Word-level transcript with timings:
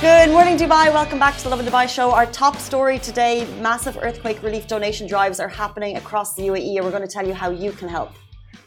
Good 0.00 0.30
morning, 0.30 0.56
Dubai. 0.56 0.94
Welcome 0.94 1.18
back 1.18 1.36
to 1.38 1.42
the 1.42 1.48
Lovin 1.48 1.66
Dubai 1.66 1.88
show. 1.88 2.12
Our 2.12 2.26
top 2.26 2.56
story 2.58 3.00
today 3.00 3.44
massive 3.60 3.98
earthquake 4.00 4.40
relief 4.44 4.68
donation 4.68 5.08
drives 5.08 5.40
are 5.40 5.48
happening 5.48 5.96
across 5.96 6.36
the 6.36 6.42
UAE, 6.42 6.76
and 6.76 6.84
we're 6.84 6.92
going 6.92 7.02
to 7.02 7.12
tell 7.12 7.26
you 7.26 7.34
how 7.34 7.50
you 7.50 7.72
can 7.72 7.88
help. 7.88 8.12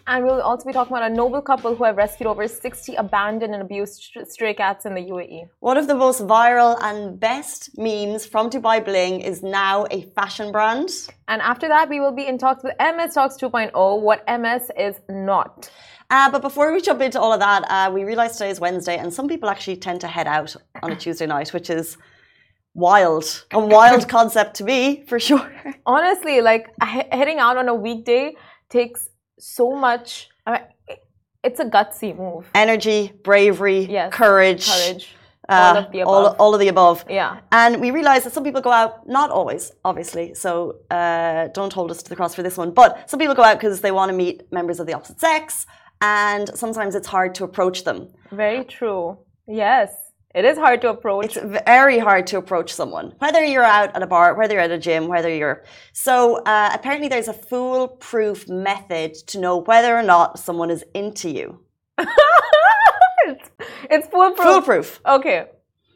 And 0.08 0.26
we'll 0.26 0.42
also 0.42 0.66
be 0.66 0.74
talking 0.74 0.92
about 0.92 1.10
a 1.10 1.14
noble 1.14 1.42
couple 1.42 1.74
who 1.74 1.86
have 1.86 1.96
rescued 1.96 2.28
over 2.28 2.46
60 2.50 2.96
abandoned 2.96 3.54
and 3.54 3.64
abused 3.64 4.12
stray 4.28 4.54
cats 4.54 4.86
in 4.86 4.94
the 4.94 5.02
UAE. 5.02 5.48
One 5.62 5.78
of 5.78 5.88
the 5.88 5.96
most 5.96 6.22
viral 6.22 6.78
and 6.82 7.18
best 7.18 7.78
memes 7.78 8.26
from 8.26 8.50
Dubai 8.50 8.84
Bling 8.84 9.22
is 9.22 9.42
now 9.42 9.86
a 9.90 10.02
fashion 10.18 10.52
brand. 10.52 10.90
And 11.30 11.42
after 11.42 11.70
that, 11.70 11.88
we 11.88 12.02
will 12.02 12.12
be 12.12 12.28
in 12.28 12.40
talks 12.40 12.62
with 12.62 12.74
MS 12.78 13.14
Talks 13.14 13.38
2.0, 13.38 14.02
what 14.02 14.26
MS 14.28 14.70
is 14.78 15.00
not. 15.08 15.70
Uh, 16.12 16.30
but 16.30 16.42
before 16.42 16.74
we 16.74 16.82
jump 16.82 17.02
into 17.02 17.18
all 17.18 17.32
of 17.32 17.40
that, 17.40 17.64
uh, 17.70 17.90
we 17.90 18.04
realize 18.04 18.34
today 18.34 18.50
is 18.50 18.60
Wednesday, 18.60 18.98
and 18.98 19.14
some 19.14 19.30
people 19.30 19.50
actually 19.50 19.78
tend 19.78 20.02
to 20.02 20.08
head 20.08 20.28
out 20.28 20.54
on 20.84 20.92
a 20.92 20.96
Tuesday 20.96 21.26
night, 21.26 21.54
which 21.54 21.70
is 21.70 21.98
wild. 22.74 23.46
A 23.52 23.60
wild 23.60 24.10
concept 24.18 24.58
to 24.58 24.66
me, 24.66 25.06
for 25.08 25.22
sure. 25.22 25.50
Honestly, 25.86 26.42
like 26.42 26.68
heading 26.82 27.40
out 27.40 27.56
on 27.56 27.70
a 27.70 27.74
weekday 27.74 28.36
takes 28.70 29.08
so 29.40 29.74
much. 29.74 30.30
I 30.46 30.52
mean, 30.52 30.62
it's 31.46 31.62
a 31.62 31.66
gutsy 31.66 32.16
move. 32.16 32.46
Energy, 32.54 33.14
bravery, 33.24 33.86
yes, 33.86 34.14
courage. 34.14 34.68
Courage. 34.68 35.16
Uh, 35.48 35.54
all 35.54 35.78
of 35.78 35.92
the 35.92 36.00
above. 36.00 36.14
All, 36.14 36.36
all, 36.40 36.54
of 36.54 36.60
the 36.60 36.68
above. 36.68 37.06
Yeah. 37.10 37.40
And 37.54 37.82
we 37.82 37.92
realize 37.92 38.26
that 38.26 38.34
some 38.34 38.44
people 38.44 38.62
go 38.62 38.72
out, 38.72 39.08
not 39.08 39.32
always, 39.32 39.72
obviously. 39.84 40.34
So 40.34 40.78
uh, 40.92 41.48
don't 41.48 41.74
hold 41.74 41.90
us 41.90 42.04
to 42.04 42.10
the 42.10 42.16
cross 42.16 42.36
for 42.36 42.44
this 42.44 42.58
one. 42.58 42.72
But 42.72 43.10
some 43.10 43.20
people 43.20 43.36
go 43.36 43.44
out 43.44 43.60
because 43.60 43.82
they 43.82 43.92
want 43.92 44.12
to 44.12 44.16
meet 44.16 44.50
members 44.52 44.80
of 44.80 44.88
the 44.88 44.94
opposite 44.94 45.20
sex 45.20 45.66
and 46.02 46.50
sometimes 46.56 46.96
it's 46.96 47.08
hard 47.08 47.36
to 47.36 47.44
approach 47.44 47.84
them. 47.84 48.10
Very 48.32 48.66
true. 48.66 49.18
Yes. 49.48 49.94
It 50.34 50.46
is 50.46 50.58
hard 50.58 50.82
to 50.82 50.90
approach. 50.90 51.26
It's 51.26 51.64
very 51.66 52.00
hard 52.00 52.26
to 52.28 52.38
approach 52.38 52.74
someone, 52.74 53.14
whether 53.20 53.44
you're 53.44 53.66
out 53.66 53.94
at 53.96 54.02
a 54.02 54.08
bar, 54.08 54.34
whether 54.36 54.54
you're 54.54 54.64
at 54.64 54.72
a 54.72 54.78
gym, 54.78 55.10
whether 55.10 55.34
you're. 55.34 55.66
So 55.92 56.38
uh, 56.44 56.72
apparently, 56.74 57.10
there's 57.10 57.28
a 57.28 57.34
foolproof 57.34 58.48
method 58.48 59.14
to 59.28 59.40
know 59.40 59.58
whether 59.58 59.96
or 59.96 60.04
not 60.04 60.40
someone 60.40 60.72
is 60.72 60.86
into 60.96 61.30
you. 61.30 61.60
it's, 61.98 63.50
it's 63.90 64.08
foolproof. 64.08 64.48
Foolproof. 64.48 65.02
Okay. 65.06 65.48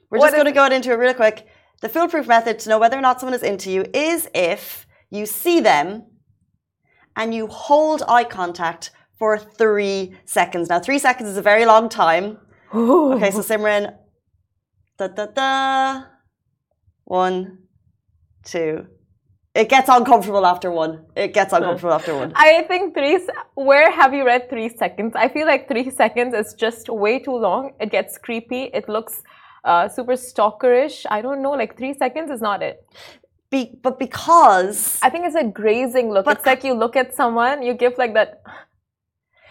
We're 0.09 0.19
what 0.19 0.27
just 0.27 0.35
going 0.35 0.45
to 0.47 0.51
go 0.51 0.65
into 0.65 0.91
it 0.91 0.95
real 0.95 1.13
quick. 1.13 1.47
The 1.81 1.89
foolproof 1.89 2.27
method 2.27 2.59
to 2.59 2.69
know 2.69 2.77
whether 2.77 2.97
or 2.97 3.01
not 3.01 3.21
someone 3.21 3.35
is 3.35 3.43
into 3.43 3.71
you 3.71 3.85
is 3.93 4.27
if 4.33 4.85
you 5.09 5.25
see 5.25 5.61
them 5.61 6.07
and 7.15 7.33
you 7.33 7.47
hold 7.47 8.03
eye 8.07 8.23
contact 8.25 8.91
for 9.17 9.37
three 9.37 10.15
seconds. 10.25 10.69
Now, 10.69 10.79
three 10.79 10.99
seconds 10.99 11.29
is 11.29 11.37
a 11.37 11.41
very 11.41 11.65
long 11.65 11.89
time. 11.89 12.37
Ooh. 12.75 13.13
Okay, 13.13 13.31
so 13.31 13.39
Simran, 13.39 13.95
da 14.97 15.07
da 15.07 15.25
da. 15.27 16.03
One, 17.05 17.59
two. 18.43 18.87
It 19.53 19.69
gets 19.69 19.87
uncomfortable 19.87 20.45
after 20.45 20.69
one. 20.69 21.05
It 21.15 21.33
gets 21.33 21.53
uncomfortable 21.53 21.93
after 21.93 22.13
one. 22.13 22.33
I 22.35 22.63
think 22.63 22.93
three. 22.93 23.25
Where 23.53 23.89
have 23.89 24.13
you 24.13 24.25
read 24.25 24.49
three 24.49 24.67
seconds? 24.75 25.13
I 25.15 25.29
feel 25.29 25.47
like 25.47 25.69
three 25.69 25.89
seconds 25.89 26.33
is 26.33 26.53
just 26.55 26.89
way 26.89 27.19
too 27.19 27.37
long. 27.37 27.71
It 27.79 27.89
gets 27.89 28.17
creepy. 28.17 28.63
It 28.73 28.89
looks 28.89 29.23
uh, 29.63 29.87
super 29.87 30.13
stalkerish. 30.13 31.05
I 31.09 31.21
don't 31.21 31.41
know. 31.41 31.51
Like 31.51 31.77
three 31.77 31.93
seconds 31.93 32.31
is 32.31 32.41
not 32.41 32.61
it. 32.61 32.85
Be, 33.49 33.79
but 33.81 33.97
because 33.97 34.99
I 35.01 35.09
think 35.09 35.25
it's 35.25 35.35
a 35.35 35.45
grazing 35.45 36.11
look. 36.11 36.27
It's 36.27 36.45
like 36.45 36.65
you 36.65 36.73
look 36.73 36.97
at 36.97 37.15
someone, 37.15 37.61
you 37.61 37.75
give 37.75 37.97
like 37.97 38.13
that 38.15 38.41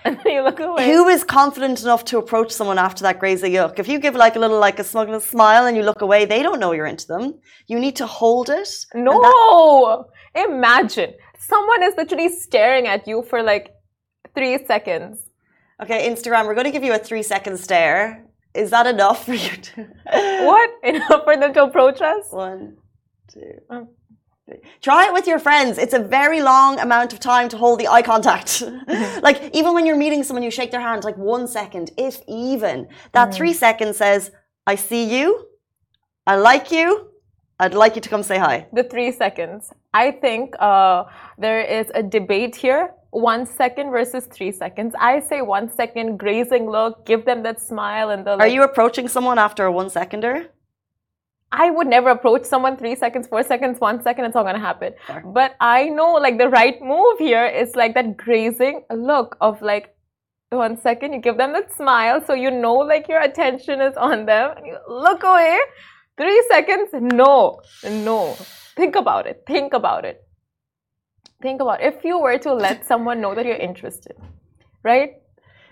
and 0.05 0.19
then 0.23 0.33
you 0.35 0.43
look 0.43 0.61
away. 0.61 0.87
Who 0.87 1.09
is 1.09 1.25
confident 1.25 1.83
enough 1.83 2.05
to 2.07 2.19
approach 2.19 2.51
someone 2.53 2.79
after 2.79 3.03
that 3.03 3.19
crazy 3.19 3.59
look? 3.59 3.79
If 3.79 3.89
you 3.89 3.99
give 3.99 4.15
like 4.15 4.37
a 4.37 4.39
little 4.39 4.61
like 4.61 4.79
a 4.79 4.85
smug 4.85 5.09
little 5.09 5.21
smile 5.21 5.67
and 5.67 5.77
you 5.77 5.83
look 5.83 6.03
away, 6.03 6.25
they 6.25 6.43
don't 6.43 6.61
know 6.61 6.73
you're 6.73 6.87
into 6.87 7.07
them. 7.07 7.35
You 7.67 7.79
need 7.81 7.97
to 7.97 8.07
hold 8.07 8.51
it. 8.51 8.69
No, 8.95 10.07
that... 10.35 10.49
imagine 10.49 11.15
someone 11.39 11.83
is 11.83 11.95
literally 11.97 12.29
staring 12.29 12.87
at 12.87 13.07
you 13.07 13.23
for 13.23 13.43
like 13.43 13.71
three 14.35 14.65
seconds. 14.67 15.21
Okay, 15.83 16.09
Instagram, 16.09 16.47
we're 16.47 16.55
going 16.55 16.67
to 16.67 16.71
give 16.71 16.85
you 16.85 16.95
a 16.95 16.99
three 16.99 17.23
second 17.23 17.59
stare. 17.59 18.25
Is 18.55 18.71
that 18.71 18.87
enough 18.87 19.25
for 19.25 19.35
you 19.35 19.57
to? 19.57 19.87
what 20.13 20.71
enough 20.85 21.25
for 21.25 21.37
them 21.37 21.53
to 21.55 21.65
approach 21.65 22.01
us? 22.01 22.27
One, 22.31 22.77
two. 23.33 23.61
Um. 23.71 23.89
Try 24.83 25.07
it 25.07 25.13
with 25.13 25.27
your 25.27 25.39
friends. 25.39 25.79
It's 25.79 25.95
a 25.95 25.99
very 25.99 26.43
long 26.43 26.79
amount 26.79 27.13
of 27.15 27.21
time 27.21 27.49
to 27.49 27.57
hold 27.57 27.81
the 27.81 27.89
eye 27.89 28.03
contact. 28.03 28.63
like, 29.23 29.51
even 29.55 29.73
when 29.73 29.87
you're 29.87 29.97
meeting 29.97 30.23
someone, 30.23 30.43
you 30.43 30.51
shake 30.51 30.71
their 30.71 30.83
hand, 30.83 31.03
like 31.03 31.17
one 31.17 31.49
second, 31.49 31.93
if 31.97 32.21
even. 32.29 32.89
That 33.13 33.31
mm. 33.31 33.35
three 33.35 33.55
seconds 33.55 33.97
says, 33.97 34.33
I 34.67 34.75
see 34.75 35.05
you, 35.05 35.47
I 36.27 36.37
like 36.37 36.71
you, 36.71 37.11
I'd 37.59 37.73
like 37.73 37.95
you 37.95 38.03
to 38.03 38.09
come 38.09 38.23
say 38.23 38.39
hi. 38.39 38.67
The 38.73 38.85
three 38.85 39.13
seconds. 39.13 39.73
I 39.95 40.11
think 40.11 40.55
uh, 40.59 41.05
there 41.39 41.63
is 41.63 41.91
a 41.95 42.03
debate 42.03 42.57
here 42.57 42.93
one 43.11 43.47
second 43.47 43.91
versus 43.91 44.27
three 44.27 44.51
seconds. 44.51 44.93
I 44.99 45.21
say 45.21 45.41
one 45.41 45.71
second, 45.71 46.19
grazing 46.19 46.69
look, 46.69 47.07
give 47.07 47.25
them 47.25 47.43
that 47.45 47.61
smile 47.61 48.11
and 48.11 48.27
the. 48.27 48.33
Like, 48.33 48.41
Are 48.41 48.49
you 48.49 48.65
approaching 48.65 49.07
someone 49.09 49.39
after 49.39 49.65
a 49.65 49.73
one 49.73 49.89
seconder? 49.89 50.49
I 51.55 51.71
would 51.71 51.87
never 51.87 52.11
approach 52.11 52.45
someone 52.45 52.77
three 52.77 52.97
seconds, 52.97 53.29
four 53.29 53.43
seconds, 53.43 53.81
one 53.81 54.03
second, 54.03 54.25
it's 54.25 54.37
all 54.37 54.45
gonna 54.45 54.59
happen. 54.59 54.95
Sure. 55.07 55.23
But 55.25 55.57
I 55.61 55.89
know 55.89 56.13
like 56.15 56.39
the 56.39 56.49
right 56.49 56.81
move 56.83 57.19
here 57.19 57.47
is 57.47 57.77
like 57.77 57.95
that 57.95 58.17
grazing 58.17 58.85
look 58.91 59.37
of 59.41 59.63
like 59.63 59.95
one 60.51 60.77
second, 60.77 61.13
you 61.13 61.21
give 61.21 61.37
them 61.37 61.53
that 61.53 61.73
smile 61.73 62.23
so 62.25 62.35
you 62.35 62.51
know 62.51 62.75
like 62.75 63.09
your 63.09 63.21
attention 63.21 63.81
is 63.81 63.97
on 63.97 64.27
them 64.27 64.53
and 64.57 64.67
you 64.67 64.79
look 64.89 65.23
away. 65.23 65.59
Three 66.17 66.45
seconds, 66.49 66.91
no, 66.93 67.61
no. 67.85 68.37
Think 68.77 68.97
about 68.97 69.27
it. 69.27 69.43
Think 69.47 69.73
about 69.73 70.05
it. 70.05 70.23
Think 71.43 71.61
about 71.61 71.81
it. 71.81 71.95
if 71.95 72.05
you 72.05 72.19
were 72.21 72.39
to 72.39 72.55
let 72.55 72.87
someone 72.87 73.21
know 73.21 73.35
that 73.35 73.45
you're 73.45 73.57
interested, 73.57 74.17
right? 74.83 75.15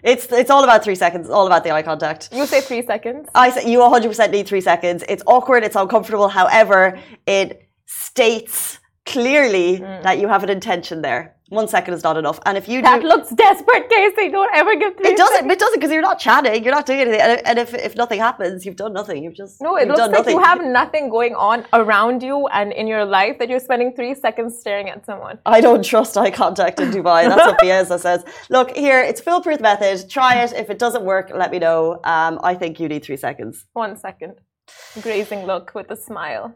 It's 0.02 0.30
it's 0.32 0.50
all 0.50 0.64
about 0.64 0.82
three 0.82 0.94
seconds. 0.94 1.26
It's 1.26 1.34
all 1.34 1.46
about 1.46 1.64
the 1.64 1.70
eye 1.70 1.82
contact. 1.82 2.28
You 2.32 2.46
say 2.46 2.60
three 2.60 2.84
seconds. 2.84 3.28
I 3.34 3.50
say 3.50 3.70
you 3.70 3.78
100 3.78 4.08
percent 4.08 4.32
need 4.32 4.46
three 4.46 4.60
seconds. 4.60 5.04
It's 5.08 5.22
awkward. 5.26 5.62
It's 5.64 5.76
uncomfortable. 5.76 6.28
However, 6.28 6.98
it 7.26 7.68
states 7.86 8.78
clearly 9.06 9.78
mm. 9.78 10.02
that 10.02 10.18
you 10.18 10.28
have 10.28 10.42
an 10.42 10.50
intention 10.50 11.02
there. 11.02 11.36
One 11.52 11.68
second 11.68 11.92
is 11.92 12.02
not 12.02 12.16
enough. 12.16 12.38
And 12.46 12.56
if 12.56 12.66
you 12.66 12.78
do, 12.78 12.82
that 12.82 13.02
looks 13.02 13.28
desperate, 13.30 13.90
Casey. 13.90 14.30
Don't 14.30 14.52
ever 14.54 14.74
give 14.74 14.96
three. 14.96 15.10
It 15.10 15.18
doesn't. 15.18 15.34
Seconds. 15.34 15.52
It 15.52 15.58
doesn't 15.58 15.80
because 15.80 15.92
you're 15.92 16.08
not 16.10 16.18
chatting. 16.18 16.64
You're 16.64 16.72
not 16.72 16.86
doing 16.86 17.00
anything. 17.00 17.20
And, 17.20 17.46
and 17.46 17.58
if, 17.58 17.74
if 17.74 17.94
nothing 17.94 18.20
happens, 18.20 18.64
you've 18.64 18.76
done 18.76 18.94
nothing. 18.94 19.22
You've 19.22 19.34
just 19.34 19.60
no. 19.60 19.76
It 19.76 19.86
looks 19.86 20.00
like 20.00 20.12
nothing. 20.12 20.34
you 20.34 20.42
have 20.42 20.64
nothing 20.64 21.10
going 21.10 21.34
on 21.34 21.66
around 21.74 22.22
you 22.22 22.46
and 22.48 22.72
in 22.72 22.86
your 22.86 23.04
life 23.04 23.38
that 23.38 23.50
you're 23.50 23.60
spending 23.60 23.92
three 23.94 24.14
seconds 24.14 24.58
staring 24.58 24.88
at 24.88 25.04
someone. 25.04 25.38
I 25.44 25.60
don't 25.60 25.84
trust 25.84 26.16
eye 26.16 26.30
contact 26.30 26.80
in 26.80 26.90
Dubai. 26.90 27.28
That's 27.28 27.46
what 27.46 27.60
Bieza 27.60 28.00
says. 28.08 28.24
Look 28.48 28.74
here, 28.74 29.00
it's 29.02 29.20
a 29.20 29.24
foolproof 29.24 29.60
method. 29.60 30.08
Try 30.08 30.42
it. 30.42 30.54
If 30.54 30.70
it 30.70 30.78
doesn't 30.78 31.04
work, 31.04 31.30
let 31.34 31.50
me 31.50 31.58
know. 31.58 32.00
Um, 32.04 32.40
I 32.42 32.54
think 32.54 32.80
you 32.80 32.88
need 32.88 33.04
three 33.04 33.18
seconds. 33.18 33.66
One 33.74 33.96
second. 33.98 34.36
Grazing 35.02 35.44
look 35.44 35.74
with 35.74 35.90
a 35.90 35.96
smile. 35.96 36.54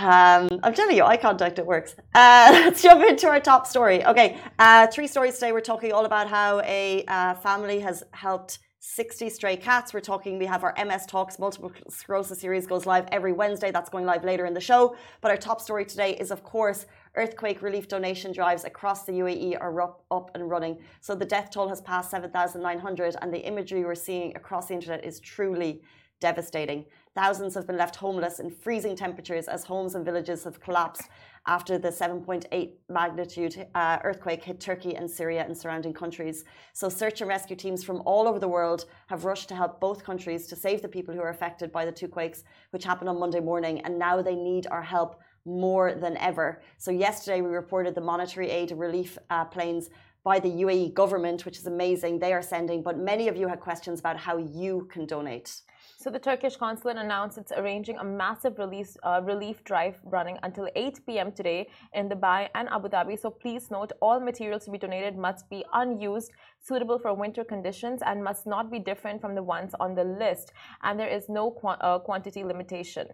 Um, 0.00 0.60
I'm 0.62 0.74
telling 0.74 0.96
you, 0.96 1.04
eye 1.04 1.16
contact, 1.16 1.58
it 1.58 1.66
works. 1.66 1.96
Uh, 2.14 2.48
let's 2.52 2.82
jump 2.82 3.02
into 3.04 3.28
our 3.28 3.40
top 3.40 3.66
story. 3.66 4.04
Okay, 4.04 4.38
uh, 4.58 4.86
three 4.88 5.06
stories 5.06 5.34
today. 5.34 5.52
We're 5.52 5.60
talking 5.60 5.92
all 5.92 6.04
about 6.04 6.28
how 6.28 6.60
a 6.60 7.04
uh, 7.06 7.34
family 7.34 7.80
has 7.80 8.04
helped 8.12 8.58
60 8.84 9.30
stray 9.30 9.56
cats. 9.56 9.94
We're 9.94 10.00
talking, 10.00 10.38
we 10.38 10.46
have 10.46 10.64
our 10.64 10.74
MS 10.76 11.06
Talks 11.06 11.38
multiple 11.38 11.70
sclerosis 11.88 12.40
series 12.40 12.66
goes 12.66 12.84
live 12.84 13.06
every 13.12 13.32
Wednesday. 13.32 13.70
That's 13.70 13.88
going 13.88 14.04
live 14.04 14.24
later 14.24 14.44
in 14.44 14.54
the 14.54 14.60
show. 14.60 14.96
But 15.20 15.30
our 15.30 15.36
top 15.36 15.60
story 15.60 15.84
today 15.84 16.16
is, 16.16 16.32
of 16.32 16.42
course, 16.42 16.86
earthquake 17.14 17.62
relief 17.62 17.86
donation 17.86 18.32
drives 18.32 18.64
across 18.64 19.04
the 19.04 19.12
UAE 19.12 19.60
are 19.60 19.80
up, 19.80 20.04
up 20.10 20.32
and 20.34 20.50
running. 20.50 20.78
So 21.00 21.14
the 21.14 21.24
death 21.24 21.50
toll 21.50 21.68
has 21.68 21.80
passed 21.80 22.10
7,900, 22.10 23.16
and 23.22 23.32
the 23.32 23.38
imagery 23.38 23.84
we're 23.84 23.94
seeing 23.94 24.34
across 24.34 24.66
the 24.66 24.74
internet 24.74 25.04
is 25.04 25.20
truly 25.20 25.82
devastating. 26.18 26.86
Thousands 27.14 27.54
have 27.56 27.66
been 27.66 27.76
left 27.76 27.96
homeless 27.96 28.40
in 28.40 28.50
freezing 28.50 28.96
temperatures 28.96 29.46
as 29.46 29.64
homes 29.64 29.94
and 29.94 30.02
villages 30.02 30.44
have 30.44 30.60
collapsed 30.60 31.10
after 31.46 31.76
the 31.76 31.90
7.8 31.90 32.72
magnitude 32.88 33.66
uh, 33.74 33.98
earthquake 34.02 34.42
hit 34.42 34.60
Turkey 34.60 34.96
and 34.96 35.10
Syria 35.10 35.44
and 35.44 35.56
surrounding 35.56 35.92
countries. 35.92 36.44
So, 36.72 36.88
search 36.88 37.20
and 37.20 37.28
rescue 37.28 37.54
teams 37.54 37.84
from 37.84 38.00
all 38.06 38.26
over 38.26 38.38
the 38.38 38.48
world 38.48 38.86
have 39.08 39.26
rushed 39.26 39.50
to 39.50 39.54
help 39.54 39.78
both 39.78 40.02
countries 40.02 40.46
to 40.46 40.56
save 40.56 40.80
the 40.80 40.88
people 40.88 41.12
who 41.14 41.20
are 41.20 41.28
affected 41.28 41.70
by 41.70 41.84
the 41.84 41.92
two 41.92 42.08
quakes, 42.08 42.44
which 42.70 42.84
happened 42.84 43.10
on 43.10 43.20
Monday 43.20 43.40
morning. 43.40 43.82
And 43.82 43.98
now 43.98 44.22
they 44.22 44.34
need 44.34 44.66
our 44.68 44.82
help 44.82 45.20
more 45.44 45.94
than 45.94 46.16
ever. 46.16 46.62
So, 46.78 46.90
yesterday 46.90 47.42
we 47.42 47.50
reported 47.50 47.94
the 47.94 48.00
monetary 48.00 48.48
aid 48.48 48.70
and 48.70 48.80
relief 48.80 49.18
uh, 49.28 49.44
planes 49.44 49.90
by 50.24 50.38
the 50.38 50.48
UAE 50.48 50.94
government, 50.94 51.44
which 51.44 51.58
is 51.58 51.66
amazing. 51.66 52.20
They 52.20 52.32
are 52.32 52.42
sending, 52.42 52.82
but 52.82 52.96
many 52.96 53.28
of 53.28 53.36
you 53.36 53.48
had 53.48 53.60
questions 53.60 54.00
about 54.00 54.16
how 54.16 54.38
you 54.38 54.88
can 54.90 55.04
donate. 55.04 55.60
So 56.02 56.10
the 56.10 56.18
Turkish 56.18 56.56
consulate 56.56 56.96
announced 56.96 57.38
it's 57.38 57.52
arranging 57.52 57.98
a 57.98 58.04
massive 58.04 58.58
release, 58.58 58.96
uh, 59.04 59.20
relief 59.22 59.62
drive 59.62 60.00
running 60.02 60.36
until 60.42 60.68
8 60.74 60.98
p.m. 61.06 61.30
today 61.30 61.68
in 61.94 62.08
Dubai 62.08 62.48
and 62.56 62.68
Abu 62.70 62.88
Dhabi. 62.88 63.16
So 63.16 63.30
please 63.30 63.70
note 63.70 63.92
all 64.02 64.18
materials 64.18 64.64
to 64.64 64.72
be 64.72 64.78
donated 64.78 65.16
must 65.16 65.48
be 65.48 65.64
unused, 65.72 66.32
suitable 66.60 66.98
for 66.98 67.14
winter 67.14 67.44
conditions, 67.44 68.00
and 68.04 68.24
must 68.24 68.48
not 68.48 68.68
be 68.68 68.80
different 68.80 69.20
from 69.20 69.36
the 69.36 69.44
ones 69.44 69.74
on 69.78 69.94
the 69.94 70.02
list. 70.02 70.52
And 70.82 70.98
there 70.98 71.06
is 71.06 71.28
no 71.28 71.52
qu 71.52 71.68
uh, 71.68 72.00
quantity 72.00 72.42
limitation. 72.42 73.06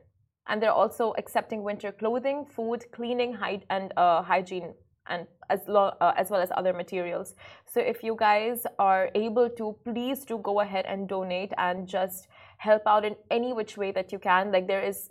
And 0.47 0.63
they're 0.63 0.81
also 0.83 1.13
accepting 1.19 1.63
winter 1.63 1.93
clothing, 1.93 2.47
food, 2.47 2.87
cleaning, 2.91 3.37
and 3.69 3.93
uh, 3.99 4.23
hygiene 4.23 4.73
and 5.09 5.27
as, 5.51 5.61
uh, 5.69 6.13
as 6.17 6.31
well 6.31 6.41
as 6.41 6.51
other 6.57 6.73
materials. 6.73 7.35
So 7.67 7.81
if 7.81 8.03
you 8.03 8.17
guys 8.19 8.67
are 8.79 9.11
able 9.15 9.49
to, 9.59 9.77
please 9.85 10.25
do 10.25 10.39
go 10.39 10.61
ahead 10.61 10.85
and 10.87 11.09
donate 11.09 11.53
and 11.59 11.89
just 11.89 12.29
help 12.59 12.83
out 12.87 13.05
in 13.05 13.17
any 13.31 13.53
which 13.53 13.77
way 13.77 13.91
that 13.93 14.13
you 14.13 14.19
can. 14.19 14.53
Like 14.53 14.67
there 14.67 14.83
is, 14.83 15.11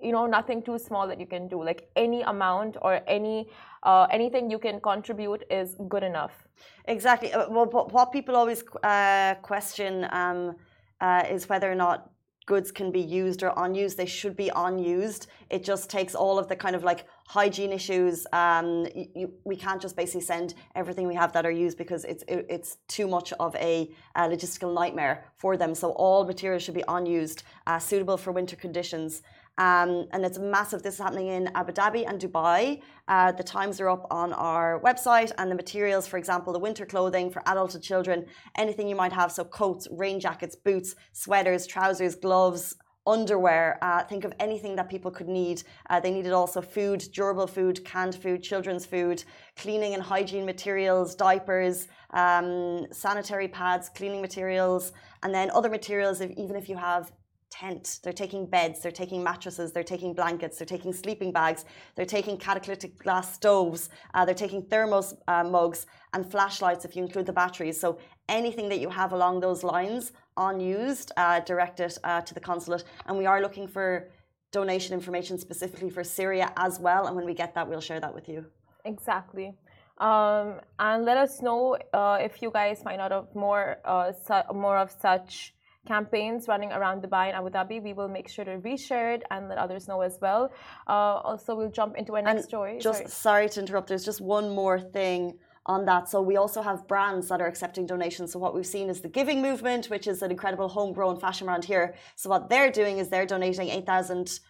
you 0.00 0.12
know, 0.12 0.26
nothing 0.26 0.62
too 0.62 0.78
small 0.78 1.08
that 1.08 1.18
you 1.18 1.26
can 1.26 1.48
do. 1.48 1.62
Like 1.62 1.88
any 1.96 2.22
amount 2.22 2.76
or 2.82 3.00
any 3.06 3.48
uh, 3.82 4.06
anything 4.10 4.50
you 4.50 4.58
can 4.58 4.80
contribute 4.80 5.44
is 5.50 5.76
good 5.88 6.02
enough. 6.02 6.46
Exactly. 6.86 7.32
Uh, 7.32 7.48
well, 7.50 7.66
what 7.66 8.12
people 8.12 8.36
always 8.36 8.62
uh, 8.82 9.34
question 9.42 10.06
um, 10.10 10.56
uh, 11.00 11.22
is 11.30 11.48
whether 11.48 11.70
or 11.70 11.74
not 11.74 12.10
goods 12.46 12.72
can 12.72 12.90
be 12.90 13.00
used 13.00 13.42
or 13.42 13.52
unused. 13.56 13.96
They 13.96 14.06
should 14.06 14.36
be 14.36 14.50
unused. 14.54 15.28
It 15.50 15.62
just 15.64 15.90
takes 15.90 16.14
all 16.14 16.38
of 16.38 16.48
the 16.48 16.56
kind 16.56 16.74
of 16.74 16.82
like 16.82 17.06
hygiene 17.28 17.72
issues. 17.72 18.26
Um, 18.32 18.86
you, 18.94 19.32
we 19.44 19.54
can't 19.54 19.80
just 19.80 19.96
basically 19.96 20.22
send 20.22 20.54
everything 20.74 21.06
we 21.06 21.14
have 21.14 21.32
that 21.34 21.44
are 21.44 21.50
used 21.66 21.76
because 21.76 22.04
it's 22.04 22.24
it, 22.26 22.46
it's 22.48 22.78
too 22.88 23.06
much 23.06 23.32
of 23.38 23.54
a, 23.56 23.90
a, 24.16 24.22
logistical 24.22 24.72
nightmare 24.74 25.24
for 25.36 25.56
them. 25.56 25.74
So 25.74 25.90
all 25.90 26.24
materials 26.24 26.62
should 26.62 26.74
be 26.74 26.84
unused, 26.88 27.42
uh, 27.66 27.78
suitable 27.78 28.16
for 28.16 28.32
winter 28.32 28.56
conditions. 28.56 29.22
Um, 29.58 30.06
and 30.12 30.24
it's 30.24 30.38
massive. 30.38 30.82
This 30.82 30.94
is 30.94 31.00
happening 31.00 31.26
in 31.26 31.50
Abu 31.54 31.72
Dhabi 31.72 32.08
and 32.08 32.18
Dubai. 32.20 32.80
Uh, 33.08 33.32
the 33.32 33.42
times 33.42 33.80
are 33.80 33.90
up 33.90 34.06
on 34.10 34.32
our 34.32 34.80
website, 34.80 35.32
and 35.36 35.50
the 35.50 35.56
materials, 35.56 36.06
for 36.06 36.16
example, 36.16 36.52
the 36.52 36.60
winter 36.60 36.86
clothing 36.86 37.28
for 37.28 37.42
adults 37.44 37.74
and 37.74 37.82
children, 37.82 38.24
anything 38.56 38.88
you 38.88 38.94
might 38.94 39.12
have, 39.12 39.32
so 39.32 39.44
coats, 39.44 39.88
rain 39.90 40.20
jackets, 40.20 40.54
boots, 40.54 40.94
sweaters, 41.12 41.66
trousers, 41.66 42.14
gloves, 42.14 42.76
underwear. 43.06 43.78
Uh, 43.82 44.02
think 44.04 44.24
of 44.24 44.32
anything 44.38 44.76
that 44.76 44.88
people 44.88 45.10
could 45.10 45.28
need. 45.28 45.62
Uh, 45.90 46.00
they 46.00 46.10
needed 46.10 46.32
also 46.32 46.60
food, 46.60 47.04
durable 47.12 47.46
food, 47.46 47.84
canned 47.84 48.14
food, 48.14 48.42
children's 48.42 48.84
food, 48.84 49.24
cleaning 49.56 49.94
and 49.94 50.02
hygiene 50.02 50.44
materials, 50.44 51.14
diapers, 51.14 51.88
um, 52.10 52.86
sanitary 52.92 53.48
pads, 53.48 53.88
cleaning 53.88 54.20
materials, 54.20 54.92
and 55.22 55.34
then 55.34 55.50
other 55.50 55.70
materials. 55.70 56.20
If, 56.20 56.30
even 56.32 56.56
if 56.56 56.68
you 56.68 56.76
have 56.76 57.12
tent. 57.50 58.00
They're 58.02 58.12
taking 58.12 58.46
beds, 58.46 58.80
they're 58.80 58.92
taking 58.92 59.22
mattresses, 59.22 59.72
they're 59.72 59.82
taking 59.82 60.12
blankets, 60.14 60.58
they're 60.58 60.66
taking 60.66 60.92
sleeping 60.92 61.32
bags, 61.32 61.64
they're 61.94 62.04
taking 62.04 62.36
catalytic 62.36 63.02
gas 63.02 63.34
stoves, 63.34 63.88
uh, 64.14 64.24
they're 64.24 64.34
taking 64.34 64.62
thermos 64.62 65.14
uh, 65.28 65.44
mugs 65.44 65.86
and 66.12 66.30
flashlights 66.30 66.84
if 66.84 66.94
you 66.96 67.02
include 67.02 67.26
the 67.26 67.32
batteries. 67.32 67.80
So 67.80 67.98
anything 68.28 68.68
that 68.68 68.80
you 68.80 68.90
have 68.90 69.12
along 69.12 69.40
those 69.40 69.62
lines 69.62 70.12
unused, 70.38 71.12
uh, 71.16 71.40
direct 71.40 71.80
it 71.80 71.98
uh, 72.04 72.20
to 72.22 72.32
the 72.34 72.40
consulate. 72.40 72.84
And 73.06 73.18
we 73.18 73.26
are 73.26 73.40
looking 73.42 73.66
for 73.66 74.08
donation 74.52 74.94
information 74.94 75.38
specifically 75.38 75.90
for 75.90 76.04
Syria 76.04 76.52
as 76.56 76.80
well. 76.80 77.06
And 77.06 77.16
when 77.16 77.26
we 77.26 77.34
get 77.34 77.54
that, 77.54 77.68
we'll 77.68 77.86
share 77.90 78.00
that 78.00 78.14
with 78.14 78.28
you. 78.28 78.46
Exactly. 78.84 79.54
Um, 79.98 80.60
and 80.78 81.04
let 81.04 81.16
us 81.16 81.42
know 81.42 81.76
uh, 81.92 82.18
if 82.20 82.40
you 82.40 82.50
guys 82.52 82.82
find 82.82 83.00
out 83.00 83.12
of 83.12 83.34
more 83.34 83.78
uh, 83.84 84.12
more 84.54 84.78
of 84.78 84.90
such 85.06 85.54
campaigns 85.86 86.46
running 86.46 86.70
around 86.70 87.02
Dubai 87.02 87.24
and 87.28 87.36
Abu 87.36 87.50
Dhabi, 87.50 87.82
we 87.82 87.92
will 87.98 88.08
make 88.08 88.28
sure 88.28 88.44
to 88.44 88.58
reshare 88.58 89.16
it 89.16 89.22
and 89.30 89.48
let 89.48 89.58
others 89.58 89.88
know 89.88 90.00
as 90.02 90.18
well. 90.20 90.52
Uh, 90.86 91.28
also, 91.30 91.56
we'll 91.56 91.70
jump 91.80 91.96
into 91.96 92.14
our 92.14 92.22
next 92.22 92.36
and 92.36 92.44
story. 92.44 92.78
Just 92.78 93.00
sorry. 93.00 93.10
sorry 93.10 93.48
to 93.50 93.60
interrupt. 93.60 93.88
There's 93.88 94.04
just 94.04 94.20
one 94.20 94.50
more 94.50 94.78
thing 94.78 95.38
on 95.68 95.84
that. 95.84 96.08
So 96.08 96.20
we 96.20 96.36
also 96.36 96.62
have 96.62 96.88
brands 96.88 97.28
that 97.28 97.40
are 97.40 97.46
accepting 97.46 97.86
donations. 97.86 98.32
So 98.32 98.38
what 98.38 98.54
we've 98.54 98.66
seen 98.66 98.88
is 98.88 99.00
the 99.00 99.08
Giving 99.08 99.42
Movement, 99.42 99.86
which 99.86 100.06
is 100.06 100.22
an 100.22 100.30
incredible 100.30 100.68
homegrown 100.68 101.20
fashion 101.20 101.46
brand 101.46 101.64
here. 101.64 101.94
So 102.16 102.30
what 102.30 102.48
they're 102.48 102.72
doing 102.72 102.98
is 102.98 103.08
they're 103.08 103.26
donating 103.26 103.68
8,000 103.68 104.40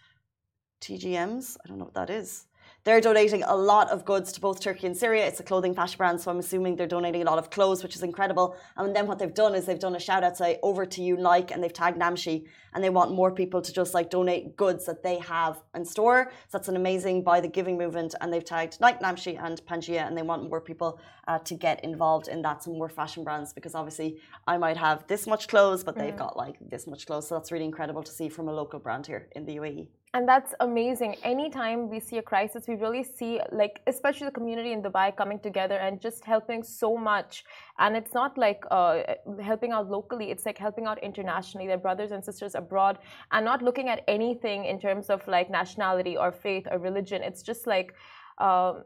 TGMs. 0.81 1.57
I 1.63 1.67
don't 1.67 1.77
know 1.77 1.85
what 1.85 1.93
that 1.95 2.09
is. 2.09 2.45
They're 2.85 3.01
donating 3.01 3.43
a 3.43 3.55
lot 3.55 3.89
of 3.89 4.05
goods 4.05 4.31
to 4.31 4.39
both 4.39 4.61
Turkey 4.61 4.87
and 4.87 4.95
Syria. 4.95 5.27
It's 5.27 5.41
a 5.41 5.43
clothing 5.43 5.75
fashion 5.75 5.97
brand, 5.97 6.21
so 6.21 6.31
I'm 6.31 6.39
assuming 6.39 6.77
they're 6.77 6.87
donating 6.87 7.21
a 7.21 7.25
lot 7.25 7.37
of 7.37 7.49
clothes, 7.49 7.83
which 7.83 7.95
is 7.95 8.03
incredible. 8.03 8.55
And 8.77 8.95
then 8.95 9.05
what 9.05 9.19
they've 9.19 9.33
done 9.33 9.53
is 9.53 9.65
they've 9.65 9.77
done 9.77 9.95
a 9.95 9.99
shout 9.99 10.23
out 10.23 10.37
say 10.37 10.59
over 10.63 10.85
to 10.85 11.01
you, 11.01 11.17
like, 11.17 11.51
and 11.51 11.61
they've 11.61 11.73
tagged 11.73 11.99
Namshi, 11.99 12.45
and 12.73 12.81
they 12.81 12.89
want 12.89 13.11
more 13.11 13.31
people 13.31 13.61
to 13.61 13.73
just 13.73 13.93
like 13.93 14.09
donate 14.09 14.55
goods 14.55 14.85
that 14.85 15.03
they 15.03 15.19
have 15.19 15.61
in 15.75 15.83
store. 15.83 16.31
So 16.47 16.57
that's 16.57 16.69
an 16.69 16.77
amazing 16.77 17.23
by 17.23 17.41
the 17.41 17.49
giving 17.49 17.77
movement, 17.77 18.15
and 18.21 18.31
they've 18.31 18.45
tagged 18.45 18.79
Nike, 18.79 19.03
Namshi, 19.03 19.43
and 19.43 19.61
Pangea, 19.65 20.07
and 20.07 20.17
they 20.17 20.21
want 20.21 20.49
more 20.49 20.61
people 20.61 21.01
uh, 21.27 21.39
to 21.39 21.55
get 21.55 21.83
involved 21.83 22.29
in 22.29 22.41
that. 22.43 22.63
Some 22.63 22.77
more 22.77 22.89
fashion 22.89 23.25
brands 23.25 23.51
because 23.51 23.75
obviously 23.75 24.19
I 24.47 24.57
might 24.57 24.77
have 24.77 25.05
this 25.07 25.27
much 25.27 25.49
clothes, 25.49 25.83
but 25.83 25.97
they've 25.97 26.13
mm. 26.13 26.17
got 26.17 26.37
like 26.37 26.55
this 26.61 26.87
much 26.87 27.05
clothes. 27.05 27.27
So 27.27 27.35
that's 27.35 27.51
really 27.51 27.65
incredible 27.65 28.03
to 28.03 28.11
see 28.11 28.29
from 28.29 28.47
a 28.47 28.53
local 28.53 28.79
brand 28.79 29.05
here 29.05 29.27
in 29.35 29.45
the 29.45 29.57
UAE. 29.57 29.87
And 30.15 30.27
that's 30.27 30.55
amazing. 30.59 31.17
Anytime 31.23 31.87
we 31.87 31.99
see 31.99 32.17
a 32.17 32.21
crisis, 32.23 32.67
we 32.67 32.73
really 32.73 33.03
see, 33.03 33.39
like, 33.51 33.79
especially 33.85 34.25
the 34.25 34.31
community 34.31 34.71
in 34.71 34.81
Dubai 34.81 35.15
coming 35.15 35.39
together 35.39 35.75
and 35.75 36.01
just 36.01 36.25
helping 36.25 36.63
so 36.63 36.97
much. 36.97 37.45
And 37.77 37.95
it's 37.95 38.15
not 38.15 38.35
like 38.35 38.63
uh, 38.71 39.03
helping 39.39 39.71
out 39.71 39.87
locally, 39.87 40.31
it's 40.31 40.47
like 40.47 40.57
helping 40.57 40.87
out 40.87 40.97
internationally, 41.03 41.67
their 41.67 41.77
brothers 41.77 42.09
and 42.09 42.25
sisters 42.25 42.55
abroad, 42.55 42.97
and 43.31 43.45
not 43.45 43.61
looking 43.61 43.87
at 43.87 44.03
anything 44.07 44.65
in 44.65 44.79
terms 44.79 45.11
of 45.11 45.27
like 45.27 45.51
nationality 45.51 46.17
or 46.17 46.31
faith 46.31 46.65
or 46.71 46.79
religion. 46.79 47.21
It's 47.21 47.43
just 47.43 47.67
like, 47.67 47.93
um, 48.39 48.85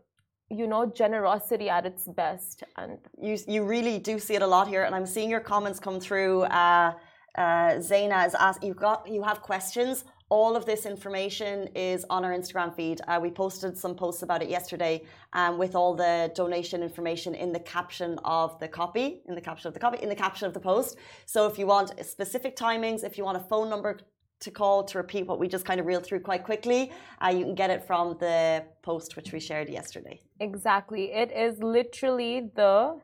you 0.50 0.68
know, 0.68 0.86
generosity 0.86 1.69
at 1.69 1.86
its 1.86 2.06
best. 2.06 2.66
And 2.76 2.98
you, 3.18 3.38
you 3.48 3.64
really 3.64 3.98
do 3.98 4.19
see 4.19 4.36
it 4.36 4.42
a 4.42 4.48
lot 4.48 4.68
here. 4.68 4.84
And 4.84 4.94
I'm 4.94 5.06
seeing 5.06 5.30
your 5.30 5.40
comments 5.40 5.80
come 5.80 6.02
through. 6.02 6.42
Uh, 6.44 6.92
uh, 7.38 7.42
Zaina 7.80 8.12
has 8.12 8.36
asked, 8.36 8.62
you 8.62 8.74
got, 8.74 9.08
you 9.10 9.24
have 9.24 9.42
questions 9.42 10.04
all 10.33 10.56
of 10.56 10.65
this 10.65 10.88
information 10.88 11.69
is 11.75 12.03
on 12.09 12.25
our 12.25 12.31
Instagram 12.31 12.75
feed. 12.75 13.00
Uh, 13.07 13.19
we 13.21 13.30
posted 13.30 13.77
some 13.77 13.94
posts 13.94 14.24
about 14.24 14.41
it 14.41 14.50
yesterday 14.50 15.03
um, 15.33 15.59
with 15.59 15.75
all 15.75 15.94
the 15.94 16.31
donation 16.33 16.81
information 16.81 17.35
in 17.35 17.53
the 17.53 17.59
caption 17.59 18.18
of 18.25 18.59
the 18.59 18.68
copy, 18.68 19.21
in 19.27 19.35
the 19.35 19.45
caption 19.50 19.68
of 19.68 19.75
the 19.75 19.80
copy, 19.80 20.00
in 20.01 20.09
the 20.09 20.15
caption 20.15 20.47
of 20.47 20.53
the 20.56 20.59
post. 20.59 20.97
So 21.27 21.45
if 21.45 21.59
you 21.59 21.68
want 21.68 21.88
specific 22.03 22.57
timings, 22.57 23.03
if 23.03 23.15
you 23.15 23.24
want 23.24 23.38
a 23.38 23.45
phone 23.51 23.69
number 23.69 24.00
to 24.39 24.50
call 24.50 24.83
to 24.85 24.97
repeat 24.97 25.27
what 25.27 25.38
we 25.38 25.47
just 25.47 25.65
kind 25.65 25.80
of 25.80 25.85
reeled 25.85 26.06
through 26.07 26.21
quite 26.21 26.44
quickly, 26.44 26.91
uh, 27.24 27.27
you 27.27 27.44
can 27.45 27.53
get 27.53 27.69
it 27.69 27.85
from 27.85 28.18
the 28.19 28.65
post 28.81 29.15
which 29.15 29.33
we 29.33 29.39
shared 29.39 29.69
yesterday. 29.69 30.19
Exactly. 30.39 31.03
It 31.12 31.31
is 31.31 31.62
literally 31.62 32.50
the 32.56 33.00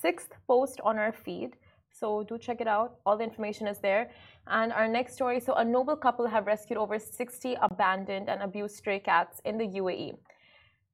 sixth 0.00 0.32
post 0.46 0.80
on 0.82 0.96
our 0.98 1.12
feed. 1.12 1.50
So 1.92 2.24
do 2.24 2.38
check 2.38 2.60
it 2.60 2.66
out. 2.66 2.96
All 3.04 3.16
the 3.18 3.24
information 3.24 3.68
is 3.68 3.78
there. 3.78 4.10
And 4.46 4.72
our 4.72 4.88
next 4.88 5.14
story 5.14 5.40
so, 5.40 5.54
a 5.54 5.64
noble 5.64 5.96
couple 5.96 6.26
have 6.26 6.46
rescued 6.46 6.78
over 6.78 6.98
60 6.98 7.56
abandoned 7.62 8.28
and 8.28 8.42
abused 8.42 8.76
stray 8.76 8.98
cats 8.98 9.40
in 9.44 9.56
the 9.58 9.66
UAE. 9.66 10.16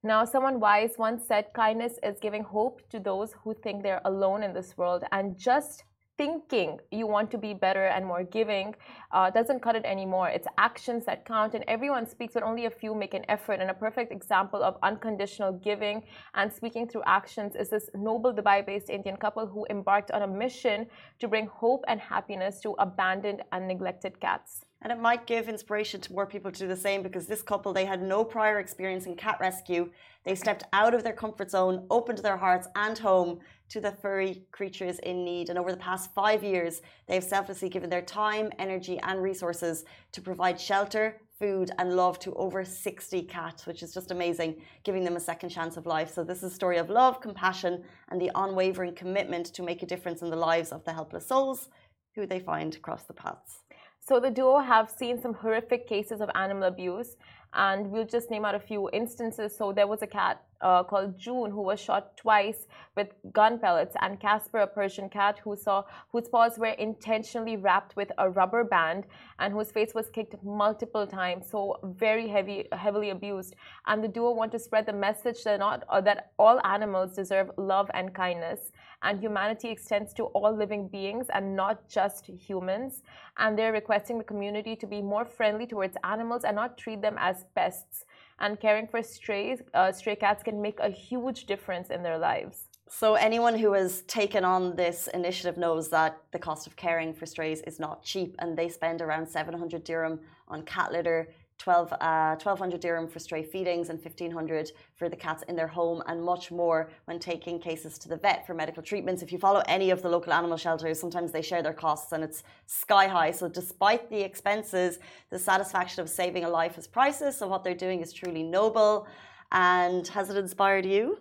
Now, 0.03 0.25
someone 0.25 0.61
wise 0.61 0.95
once 0.97 1.27
said, 1.27 1.47
kindness 1.55 1.99
is 2.03 2.21
giving 2.21 2.45
hope 2.45 2.83
to 2.91 3.01
those 3.01 3.35
who 3.43 3.55
think 3.55 3.83
they're 3.83 4.01
alone 4.05 4.43
in 4.45 4.53
this 4.53 4.77
world. 4.77 5.03
And 5.11 5.37
just 5.37 5.85
thinking 6.19 6.79
you 6.91 7.07
want 7.07 7.31
to 7.31 7.39
be 7.39 7.55
better 7.55 7.87
and 7.87 8.05
more 8.05 8.25
giving 8.25 8.75
uh, 9.13 9.31
doesn't 9.31 9.61
cut 9.61 9.77
it 9.77 9.85
anymore. 9.85 10.29
It's 10.29 10.49
actions 10.59 11.07
that 11.07 11.25
count, 11.25 11.55
and 11.55 11.65
everyone 11.69 12.07
speaks, 12.07 12.35
but 12.35 12.43
only 12.43 12.67
a 12.67 12.71
few 12.71 12.95
make 12.95 13.15
an 13.15 13.25
effort. 13.29 13.61
And 13.61 13.71
a 13.71 13.75
perfect 13.75 14.13
example 14.13 14.63
of 14.63 14.77
unconditional 14.83 15.53
giving 15.53 16.03
and 16.35 16.53
speaking 16.53 16.87
through 16.89 17.05
actions 17.07 17.55
is 17.55 17.71
this 17.71 17.89
noble 17.95 18.35
Dubai 18.35 18.67
based 18.67 18.91
Indian 18.91 19.17
couple 19.17 19.47
who 19.47 19.65
embarked 19.71 20.11
on 20.11 20.23
a 20.23 20.27
mission 20.27 20.87
to 21.21 21.29
bring 21.29 21.47
hope 21.47 21.85
and 21.89 22.01
happiness 22.01 22.61
to 22.61 22.75
abandoned 22.79 23.43
and 23.53 23.67
neglected 23.67 24.21
cats. 24.21 24.68
And 24.81 24.93
it 24.93 25.01
might 25.01 25.27
give 25.27 25.49
inspiration 25.49 26.01
to 26.03 26.13
more 26.13 26.27
people 26.27 26.53
to 26.53 26.59
do 26.59 26.69
the 26.69 26.77
same 26.77 27.03
because 27.03 27.27
this 27.27 27.43
couple, 27.43 27.73
they 27.73 27.85
had 27.85 28.01
no 28.01 28.23
prior 28.23 28.61
experience 28.61 29.07
in 29.07 29.17
cat 29.17 29.39
rescue. 29.41 29.91
They 30.25 30.37
stepped 30.37 30.63
out 30.73 30.95
of 30.95 31.03
their 31.03 31.13
comfort 31.13 31.51
zone, 31.51 31.85
opened 31.91 32.19
their 32.19 32.37
hearts 32.37 32.69
and 32.77 32.97
home 32.97 33.41
to 33.71 33.81
the 33.81 33.91
furry 33.91 34.45
creatures 34.53 35.01
in 35.01 35.25
need. 35.25 35.49
And 35.49 35.59
over 35.59 35.73
the 35.73 35.79
past 35.79 36.15
five 36.15 36.45
years, 36.45 36.81
they've 37.09 37.25
selflessly 37.25 37.69
given 37.69 37.91
their 37.91 38.03
time, 38.03 38.53
energy, 38.61 39.01
and 39.01 39.21
resources 39.21 39.85
to 40.13 40.21
provide 40.21 40.61
shelter, 40.61 41.21
food, 41.41 41.73
and 41.79 41.97
love 41.97 42.21
to 42.21 42.33
over 42.35 42.65
60 42.65 43.23
cats, 43.23 43.67
which 43.67 43.83
is 43.83 43.93
just 43.93 44.13
amazing, 44.13 44.61
giving 44.85 45.03
them 45.03 45.17
a 45.17 45.21
second 45.21 45.51
chance 45.51 45.77
of 45.77 45.87
life. 45.87 46.13
So, 46.13 46.23
this 46.23 46.39
is 46.39 46.53
a 46.53 46.55
story 46.55 46.79
of 46.79 46.89
love, 46.89 47.21
compassion, 47.21 47.83
and 48.11 48.21
the 48.21 48.31
unwavering 48.35 48.95
commitment 48.95 49.47
to 49.55 49.63
make 49.63 49.83
a 49.83 49.87
difference 49.87 50.23
in 50.23 50.31
the 50.31 50.37
lives 50.37 50.71
of 50.71 50.85
the 50.85 50.93
helpless 50.93 51.27
souls 51.27 51.69
who 52.15 52.27
they 52.27 52.41
find 52.41 52.75
across 52.75 53.05
the 53.05 53.13
paths. 53.13 53.61
So 54.09 54.19
the 54.19 54.31
duo 54.31 54.61
have 54.61 54.91
seen 54.91 55.21
some 55.21 55.35
horrific 55.35 55.87
cases 55.87 56.23
of 56.23 56.31
animal 56.35 56.65
abuse. 56.65 57.17
and 57.53 57.91
we'll 57.91 58.07
just 58.07 58.31
name 58.31 58.45
out 58.45 58.55
a 58.55 58.61
few 58.61 58.89
instances. 58.93 59.57
So 59.57 59.73
there 59.73 59.87
was 59.87 60.03
a 60.03 60.07
cat 60.07 60.43
uh, 60.61 60.83
called 60.83 61.19
June 61.19 61.51
who 61.51 61.63
was 61.63 61.81
shot 61.81 62.17
twice 62.17 62.67
with 62.97 63.09
gun 63.33 63.59
pellets, 63.59 63.95
and 64.01 64.19
Casper, 64.19 64.59
a 64.59 64.67
Persian 64.67 65.09
cat 65.09 65.39
who 65.45 65.55
saw 65.57 65.85
whose 66.11 66.29
paws 66.29 66.59
were 66.59 66.77
intentionally 66.87 67.57
wrapped 67.57 67.95
with 67.95 68.11
a 68.19 68.29
rubber 68.29 68.65
band 68.65 69.05
and 69.39 69.53
whose 69.53 69.71
face 69.71 69.95
was 69.95 70.11
kicked 70.11 70.43
multiple 70.43 71.07
times, 71.07 71.49
so 71.49 71.79
very 71.85 72.27
heavy, 72.27 72.67
heavily 72.73 73.11
abused. 73.11 73.55
And 73.87 74.03
the 74.03 74.09
duo 74.09 74.33
want 74.33 74.53
to 74.53 74.59
spread 74.59 74.87
the 74.87 74.93
message 74.93 75.45
that 75.45 75.61
not 75.61 75.85
uh, 75.89 76.01
that 76.01 76.33
all 76.39 76.61
animals 76.67 77.15
deserve 77.15 77.51
love 77.57 77.89
and 77.95 78.13
kindness, 78.13 78.73
and 79.03 79.21
humanity 79.21 79.69
extends 79.69 80.13
to 80.15 80.25
all 80.25 80.53
living 80.57 80.89
beings 80.89 81.27
and 81.33 81.55
not 81.55 81.89
just 81.89 82.27
humans. 82.27 83.03
And 83.37 83.57
they're 83.57 83.73
requesting 83.73 84.19
the 84.19 84.25
community 84.25 84.75
to 84.75 84.87
be 84.87 85.01
more 85.01 85.25
friendly 85.25 85.67
towards 85.67 85.97
animals 86.03 86.43
and 86.45 86.57
not 86.57 86.77
treat 86.77 87.01
them 87.01 87.17
as 87.19 87.45
pests 87.55 88.05
and 88.41 88.61
caring 88.61 88.87
for 88.87 89.03
strays, 89.03 89.63
uh, 89.75 89.93
stray 89.93 90.17
cats 90.17 90.43
can 90.43 90.61
make 90.61 90.79
a 90.81 90.91
huge 90.91 91.47
difference 91.47 91.91
in 91.91 92.03
their 92.03 92.19
lives. 92.19 92.65
So 92.89 93.15
anyone 93.15 93.59
who 93.59 93.73
has 93.73 94.03
taken 94.03 94.45
on 94.45 94.75
this 94.75 95.09
initiative 95.09 95.59
knows 95.59 95.91
that 95.91 96.19
the 96.33 96.39
cost 96.39 96.67
of 96.67 96.75
caring 96.77 97.13
for 97.13 97.27
strays 97.27 97.61
is 97.63 97.79
not 97.79 98.03
cheap, 98.03 98.35
and 98.39 98.57
they 98.57 98.69
spend 98.69 99.03
around 99.03 99.29
700 99.29 99.85
dirham 99.85 100.21
on 100.49 100.63
cat 100.63 100.91
litter, 100.93 101.29
12, 101.59 101.93
uh, 101.93 102.37
1200 102.37 102.81
dirham 102.81 103.09
for 103.09 103.19
stray 103.19 103.43
feedings 103.43 103.91
and 103.91 103.99
1500 103.99 104.71
for 104.95 105.09
the 105.09 105.17
cats 105.17 105.43
in 105.49 105.57
their 105.57 105.67
home 105.67 106.03
and 106.07 106.23
much 106.23 106.51
more 106.51 106.91
when 107.07 107.19
taking 107.19 107.59
cases 107.59 107.99
to 107.99 108.09
the 108.09 108.17
vet 108.17 108.47
for 108.47 108.55
medical 108.55 108.83
treatments. 108.83 109.23
If 109.23 109.33
you 109.33 109.39
follow 109.39 109.63
any 109.67 109.91
of 109.91 110.01
the 110.01 110.09
local 110.09 110.33
animal 110.33 110.57
shelters, 110.57 111.01
sometimes 111.01 111.33
they 111.33 111.43
share 111.43 111.63
their 111.63 111.73
costs 111.73 112.13
and 112.13 112.23
it's 112.23 112.45
sky 112.67 113.09
high. 113.09 113.33
So 113.33 113.49
despite 113.49 114.09
the 114.09 114.21
expenses, 114.21 114.99
the 115.31 115.39
satisfaction 115.39 116.01
of 116.01 116.09
saving 116.09 116.45
a 116.45 116.49
life 116.49 116.79
is 116.79 116.87
priceless. 116.87 117.39
So 117.39 117.49
what 117.49 117.65
they're 117.65 117.75
doing 117.75 118.01
is 118.01 118.13
truly 118.13 118.45
noble. 118.45 119.07
And 119.51 120.07
has 120.09 120.31
it 120.31 120.37
inspired 120.37 120.87
you? 120.87 121.19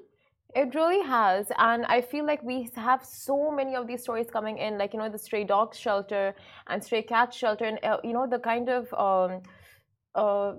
It 0.56 0.74
really 0.76 1.06
has. 1.06 1.52
And 1.58 1.86
I 1.88 2.02
feel 2.02 2.26
like 2.26 2.42
we 2.44 2.70
have 2.76 3.04
so 3.04 3.52
many 3.52 3.76
of 3.76 3.86
these 3.86 4.02
stories 4.02 4.28
coming 4.32 4.58
in, 4.58 4.78
like, 4.78 4.94
you 4.94 5.00
know, 5.00 5.10
the 5.10 5.18
stray 5.18 5.44
dog 5.44 5.76
shelter 5.76 6.36
and 6.68 6.84
stray 6.84 7.04
cat 7.04 7.34
shelter, 7.34 7.66
and, 7.66 7.80
uh, 7.84 7.98
you 8.04 8.14
know, 8.14 8.28
the 8.28 8.40
kind 8.40 8.70
of. 8.70 8.94
Um, 8.94 9.42
uh, 10.18 10.54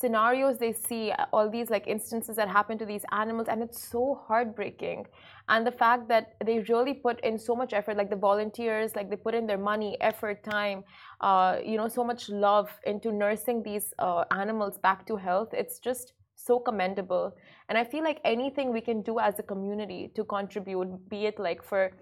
scenarios 0.00 0.58
they 0.58 0.72
see 0.72 1.10
uh, 1.10 1.26
all 1.32 1.50
these 1.50 1.70
like 1.70 1.86
instances 1.86 2.36
that 2.36 2.48
happen 2.48 2.78
to 2.78 2.86
these 2.86 3.04
animals 3.12 3.48
and 3.48 3.62
it's 3.62 3.82
so 3.82 4.20
heartbreaking. 4.26 5.06
And 5.48 5.66
the 5.66 5.72
fact 5.72 6.08
that 6.08 6.34
they 6.44 6.60
really 6.60 6.94
put 6.94 7.20
in 7.24 7.38
so 7.38 7.54
much 7.54 7.72
effort 7.72 7.96
like 7.96 8.10
the 8.10 8.16
volunteers 8.16 8.94
like 8.96 9.10
they 9.10 9.16
put 9.16 9.34
in 9.34 9.46
their 9.46 9.58
money 9.58 9.96
effort 10.00 10.42
time 10.44 10.84
uh, 11.20 11.58
you 11.64 11.76
know 11.76 11.88
so 11.88 12.04
much 12.04 12.28
love 12.28 12.70
into 12.86 13.12
nursing 13.12 13.62
these 13.62 13.92
uh, 13.98 14.24
animals 14.30 14.78
back 14.78 15.06
to 15.06 15.16
health 15.16 15.48
it's 15.52 15.78
just 15.78 16.14
so 16.36 16.58
commendable. 16.58 17.36
And 17.68 17.76
i 17.76 17.84
feel 17.84 18.02
like 18.02 18.20
anything 18.24 18.72
we 18.72 18.80
can 18.80 19.02
do 19.02 19.18
as 19.18 19.38
a 19.38 19.42
community 19.42 20.10
to 20.16 20.24
contribute 20.24 21.08
be 21.08 21.26
it 21.26 21.38
like 21.38 21.62
for 21.62 21.92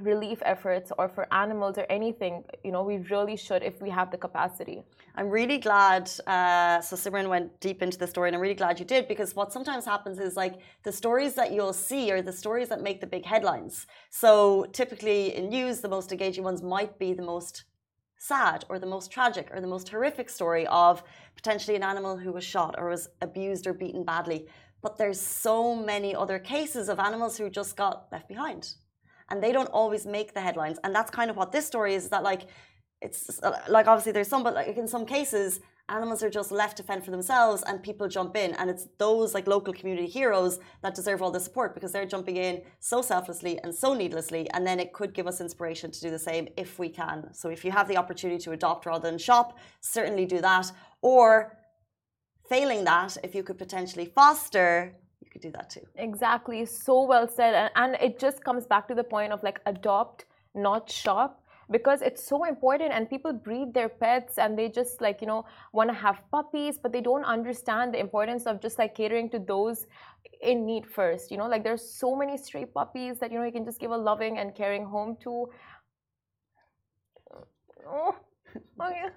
relief 0.00 0.40
efforts 0.44 0.92
or 0.98 1.08
for 1.08 1.32
animals 1.32 1.78
or 1.78 1.86
anything, 1.90 2.44
you 2.64 2.72
know, 2.72 2.82
we 2.82 2.98
really 2.98 3.36
should 3.36 3.62
if 3.62 3.80
we 3.80 3.90
have 3.90 4.10
the 4.10 4.16
capacity. 4.16 4.82
I'm 5.14 5.28
really 5.28 5.58
glad. 5.58 6.10
Uh, 6.26 6.80
so 6.80 6.96
Simran 6.96 7.28
went 7.28 7.60
deep 7.60 7.82
into 7.82 7.98
the 7.98 8.06
story, 8.06 8.28
and 8.28 8.36
I'm 8.36 8.42
really 8.42 8.54
glad 8.54 8.78
you 8.78 8.84
did 8.84 9.08
because 9.08 9.34
what 9.34 9.52
sometimes 9.52 9.84
happens 9.84 10.18
is 10.18 10.36
like 10.36 10.54
the 10.84 10.92
stories 10.92 11.34
that 11.34 11.52
you'll 11.52 11.72
see 11.72 12.10
are 12.12 12.22
the 12.22 12.32
stories 12.32 12.68
that 12.68 12.82
make 12.82 13.00
the 13.00 13.06
big 13.06 13.24
headlines. 13.24 13.86
So 14.10 14.66
typically 14.72 15.34
in 15.34 15.48
news, 15.48 15.80
the 15.80 15.88
most 15.88 16.12
engaging 16.12 16.44
ones 16.44 16.62
might 16.62 16.98
be 16.98 17.12
the 17.14 17.22
most 17.22 17.64
sad 18.18 18.64
or 18.68 18.78
the 18.78 18.86
most 18.86 19.10
tragic 19.10 19.48
or 19.52 19.60
the 19.60 19.66
most 19.66 19.88
horrific 19.88 20.28
story 20.28 20.66
of 20.66 21.02
potentially 21.36 21.76
an 21.76 21.82
animal 21.82 22.16
who 22.16 22.32
was 22.32 22.44
shot 22.44 22.74
or 22.76 22.88
was 22.90 23.08
abused 23.20 23.66
or 23.66 23.72
beaten 23.72 24.04
badly. 24.04 24.46
But 24.82 24.98
there's 24.98 25.20
so 25.20 25.74
many 25.74 26.14
other 26.14 26.38
cases 26.38 26.88
of 26.88 26.98
animals 26.98 27.36
who 27.36 27.48
just 27.50 27.76
got 27.76 28.08
left 28.12 28.28
behind 28.28 28.74
and 29.30 29.42
they 29.42 29.52
don't 29.52 29.68
always 29.68 30.06
make 30.06 30.34
the 30.34 30.40
headlines. 30.40 30.78
And 30.84 30.94
that's 30.94 31.10
kind 31.10 31.30
of 31.30 31.36
what 31.36 31.52
this 31.52 31.66
story 31.66 31.94
is. 31.94 32.04
is 32.04 32.10
That 32.10 32.22
like 32.22 32.42
it's 33.00 33.40
uh, 33.42 33.58
like 33.68 33.86
obviously 33.86 34.12
there's 34.12 34.28
some, 34.28 34.42
but 34.42 34.54
like 34.54 34.76
in 34.76 34.88
some 34.88 35.06
cases 35.06 35.60
animals 35.88 36.22
are 36.22 36.30
just 36.30 36.52
left 36.52 36.76
to 36.76 36.82
fend 36.82 37.04
for 37.04 37.10
themselves 37.10 37.62
and 37.66 37.82
people 37.82 38.08
jump 38.08 38.36
in 38.36 38.52
and 38.54 38.68
it's 38.68 38.86
those 38.98 39.34
like 39.34 39.46
local 39.46 39.72
community 39.72 40.06
heroes 40.06 40.58
that 40.82 40.94
deserve 40.94 41.22
all 41.22 41.30
the 41.30 41.40
support 41.40 41.74
because 41.74 41.92
they're 41.92 42.06
jumping 42.06 42.36
in 42.36 42.60
so 42.80 43.00
selflessly 43.00 43.58
and 43.62 43.74
so 43.74 43.94
needlessly 43.94 44.48
and 44.50 44.66
then 44.66 44.78
it 44.78 44.92
could 44.92 45.14
give 45.14 45.26
us 45.26 45.40
inspiration 45.40 45.90
to 45.90 46.00
do 46.00 46.10
the 46.10 46.18
same 46.18 46.46
if 46.56 46.78
we 46.78 46.88
can 46.88 47.32
so 47.32 47.48
if 47.48 47.64
you 47.64 47.70
have 47.70 47.88
the 47.88 47.96
opportunity 47.96 48.38
to 48.38 48.52
adopt 48.52 48.84
rather 48.84 49.08
than 49.08 49.18
shop 49.18 49.58
certainly 49.80 50.26
do 50.26 50.40
that 50.40 50.70
or 51.00 51.56
failing 52.48 52.84
that 52.84 53.16
if 53.22 53.34
you 53.34 53.42
could 53.42 53.58
potentially 53.58 54.04
foster 54.04 54.94
you 55.28 55.32
could 55.32 55.42
do 55.42 55.52
that 55.52 55.70
too. 55.70 55.86
Exactly. 55.96 56.64
So 56.64 57.04
well 57.04 57.28
said. 57.28 57.54
And, 57.54 57.70
and 57.76 58.02
it 58.02 58.18
just 58.18 58.42
comes 58.42 58.66
back 58.66 58.88
to 58.88 58.94
the 58.94 59.04
point 59.04 59.32
of 59.32 59.42
like 59.42 59.60
adopt, 59.66 60.24
not 60.54 60.90
shop 60.90 61.42
because 61.70 62.00
it's 62.00 62.24
so 62.24 62.44
important 62.44 62.92
and 62.92 63.10
people 63.10 63.32
breed 63.32 63.74
their 63.74 63.88
pets 63.88 64.38
and 64.38 64.58
they 64.58 64.68
just 64.68 65.00
like 65.00 65.20
you 65.20 65.26
know 65.26 65.44
want 65.72 65.90
to 65.90 65.94
have 65.94 66.22
puppies 66.30 66.78
but 66.82 66.92
they 66.92 67.00
don't 67.02 67.24
understand 67.24 67.92
the 67.92 67.98
importance 67.98 68.46
of 68.46 68.60
just 68.62 68.78
like 68.78 68.94
catering 68.94 69.28
to 69.28 69.38
those 69.38 69.86
in 70.40 70.64
need 70.64 70.86
first 70.86 71.30
you 71.30 71.36
know 71.36 71.46
like 71.46 71.62
there's 71.62 71.82
so 71.82 72.16
many 72.16 72.38
stray 72.38 72.64
puppies 72.64 73.18
that 73.18 73.30
you 73.30 73.38
know 73.38 73.44
you 73.44 73.52
can 73.52 73.66
just 73.66 73.78
give 73.78 73.90
a 73.90 73.96
loving 73.96 74.38
and 74.38 74.54
caring 74.54 74.84
home 74.84 75.14
to 75.20 75.46
oh, 77.86 78.16
oh 78.80 78.90
yeah 78.90 79.10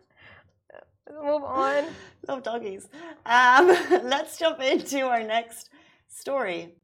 let's 1.08 1.24
move 1.24 1.44
on 1.44 1.86
love 2.28 2.44
doggies 2.44 2.90
um, 3.26 3.68
let's 4.04 4.38
jump 4.38 4.60
into 4.60 5.06
our 5.06 5.24
next 5.24 5.70
story. 6.12 6.76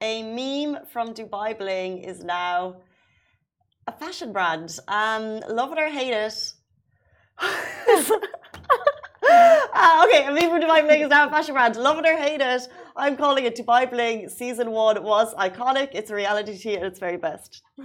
A 0.00 0.22
meme 0.22 0.86
from 0.86 1.12
Dubai 1.12 1.58
Bling 1.58 1.98
is 1.98 2.24
now 2.24 2.76
a 3.86 3.92
fashion 3.92 4.32
brand. 4.32 4.78
Um, 4.88 5.40
love 5.48 5.72
it 5.72 5.78
or 5.78 5.88
hate 5.88 6.14
it. 6.14 6.54
uh, 7.42 7.48
okay, 10.06 10.26
a 10.26 10.32
meme 10.32 10.50
from 10.50 10.62
Dubai 10.62 10.82
Bling 10.86 11.02
is 11.02 11.10
now 11.10 11.26
a 11.26 11.30
fashion 11.30 11.54
brand. 11.54 11.76
Love 11.76 11.98
it 11.98 12.06
or 12.06 12.16
hate 12.16 12.40
it. 12.40 12.68
I'm 12.96 13.16
calling 13.16 13.44
it 13.44 13.56
Dubai 13.56 13.90
Bling. 13.90 14.28
Season 14.28 14.70
one 14.70 15.02
was 15.02 15.34
iconic. 15.34 15.88
It's 15.92 16.10
a 16.10 16.14
reality 16.14 16.56
TV 16.56 16.78
at 16.78 16.84
its 16.84 16.98
very 16.98 17.18
best. 17.18 17.62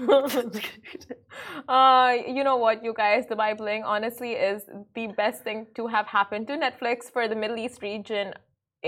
uh, 1.68 2.14
you 2.28 2.44
know 2.44 2.58
what, 2.58 2.84
you 2.84 2.94
guys? 2.94 3.26
Dubai 3.26 3.58
Bling 3.58 3.84
honestly 3.84 4.34
is 4.34 4.64
the 4.94 5.08
best 5.08 5.44
thing 5.44 5.66
to 5.76 5.88
have 5.88 6.06
happened 6.08 6.48
to 6.48 6.58
Netflix 6.58 7.12
for 7.12 7.28
the 7.28 7.36
Middle 7.36 7.58
East 7.58 7.82
region 7.82 8.34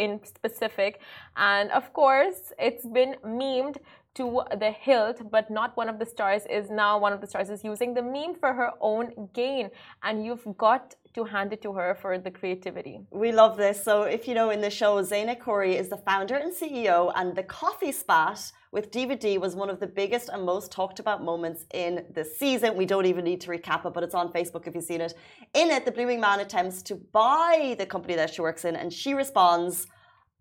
in 0.04 0.20
specific. 0.24 1.01
And 1.36 1.72
of 1.72 1.94
course, 1.94 2.54
it's 2.60 2.86
been 2.86 3.16
memed 3.25 3.77
to 4.18 4.42
the 4.63 4.72
hilt, 4.72 5.18
but 5.30 5.50
not 5.51 5.77
one 5.77 5.89
of 5.89 6.00
the 6.00 6.06
stars 6.06 6.44
is 6.50 6.70
now 6.72 6.98
one 6.98 7.13
of 7.13 7.22
the 7.22 7.27
stars 7.27 7.50
is 7.50 7.63
using 7.63 7.94
the 7.94 8.01
meme 8.01 8.36
for 8.42 8.51
her 8.54 8.72
own 8.82 9.30
gain. 9.34 9.70
And 10.04 10.25
you've 10.25 10.48
got 10.58 10.96
to 11.13 11.24
hand 11.24 11.54
it 11.54 11.62
to 11.62 11.72
her 11.74 11.96
for 12.01 12.18
the 12.18 12.32
creativity. 12.32 13.00
We 13.12 13.32
love 13.32 13.58
this. 13.58 13.84
So, 13.84 14.04
if 14.04 14.27
you 14.27 14.34
know, 14.34 14.50
in 14.50 14.62
the 14.62 14.70
show, 14.70 15.01
Zeina 15.04 15.36
Khoury 15.39 15.74
is 15.82 15.89
the 15.89 15.98
founder 15.98 16.36
and 16.36 16.51
CEO, 16.54 17.12
and 17.16 17.36
the 17.36 17.44
coffee 17.44 17.92
spat 17.92 18.51
with 18.72 18.92
DVD 18.92 19.40
was 19.40 19.56
one 19.56 19.70
of 19.70 19.80
the 19.80 19.88
biggest 19.88 20.30
and 20.30 20.44
most 20.44 20.72
talked 20.72 21.00
about 21.00 21.24
moments 21.24 21.66
in 21.74 22.06
the 22.14 22.24
season. 22.24 22.76
We 22.76 22.86
don't 22.86 23.06
even 23.06 23.24
need 23.24 23.42
to 23.42 23.50
recap 23.50 23.86
it, 23.86 23.94
but 23.94 24.04
it's 24.04 24.16
on 24.16 24.32
Facebook 24.32 24.68
if 24.68 24.76
you've 24.76 24.84
seen 24.84 25.02
it. 25.02 25.14
In 25.54 25.70
it, 25.70 25.86
the 25.86 25.92
Blooming 25.92 26.20
Man 26.20 26.40
attempts 26.40 26.82
to 26.84 26.96
buy 26.96 27.76
the 27.80 27.86
company 27.86 28.16
that 28.16 28.34
she 28.34 28.42
works 28.42 28.66
in, 28.66 28.76
and 28.76 28.92
she 28.92 29.14
responds, 29.14 29.88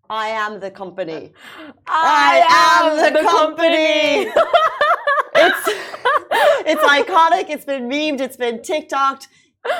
I 0.09 0.27
am 0.29 0.59
the 0.59 0.71
company. 0.71 1.33
I, 1.85 2.43
I 2.47 2.83
am, 2.83 2.99
am, 2.99 3.13
the, 3.13 3.19
the 3.19 3.27
company. 3.27 4.25
company. 4.25 4.47
it's 5.35 5.87
it's 6.65 6.83
iconic. 6.83 7.49
It's 7.49 7.65
been 7.65 7.89
memed. 7.89 8.21
It's 8.21 8.37
been 8.37 8.59
TikToked. 8.59 9.27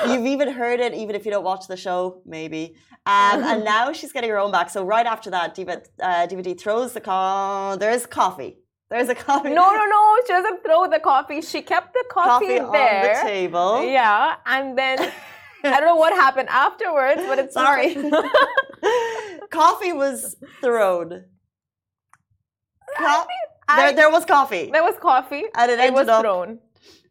You've 0.06 0.26
even 0.26 0.48
heard 0.48 0.80
it, 0.80 0.94
even 0.94 1.14
if 1.16 1.24
you 1.24 1.30
don't 1.30 1.44
watch 1.44 1.66
the 1.66 1.76
show, 1.76 2.22
maybe. 2.26 2.76
Um, 3.06 3.42
and 3.42 3.64
now 3.64 3.92
she's 3.92 4.12
getting 4.12 4.30
her 4.30 4.38
own 4.38 4.52
back. 4.52 4.70
So 4.70 4.84
right 4.84 5.06
after 5.06 5.30
that, 5.30 5.54
Diva, 5.54 5.82
uh, 6.02 6.26
DVD 6.26 6.58
throws 6.58 6.92
the 6.92 7.00
car. 7.00 7.76
There's 7.76 8.06
coffee. 8.06 8.58
There's 8.90 9.08
a 9.08 9.14
coffee. 9.14 9.50
No, 9.50 9.70
no, 9.70 9.84
no. 9.84 10.16
She 10.26 10.32
doesn't 10.32 10.62
throw 10.64 10.88
the 10.88 11.00
coffee. 11.00 11.40
She 11.42 11.62
kept 11.62 11.92
the 11.92 12.04
coffee, 12.10 12.58
coffee 12.58 12.72
there. 12.72 13.18
on 13.18 13.24
the 13.24 13.30
table. 13.30 13.84
Yeah, 13.84 14.36
and 14.46 14.76
then 14.76 14.98
I 15.64 15.80
don't 15.80 15.86
know 15.86 15.96
what 15.96 16.12
happened 16.12 16.48
afterwards, 16.48 17.22
but 17.26 17.38
it's 17.38 17.54
sorry. 17.54 17.94
coffee 19.50 19.92
was 19.92 20.36
thrown. 20.60 21.24
Co- 22.96 23.26
there, 23.76 23.92
there 23.92 24.10
was 24.10 24.24
coffee. 24.24 24.70
There 24.72 24.82
was 24.82 24.94
coffee. 25.00 25.44
And 25.54 25.70
it, 25.70 25.78
it 25.78 25.92
was 25.92 26.06
thrown 26.06 26.58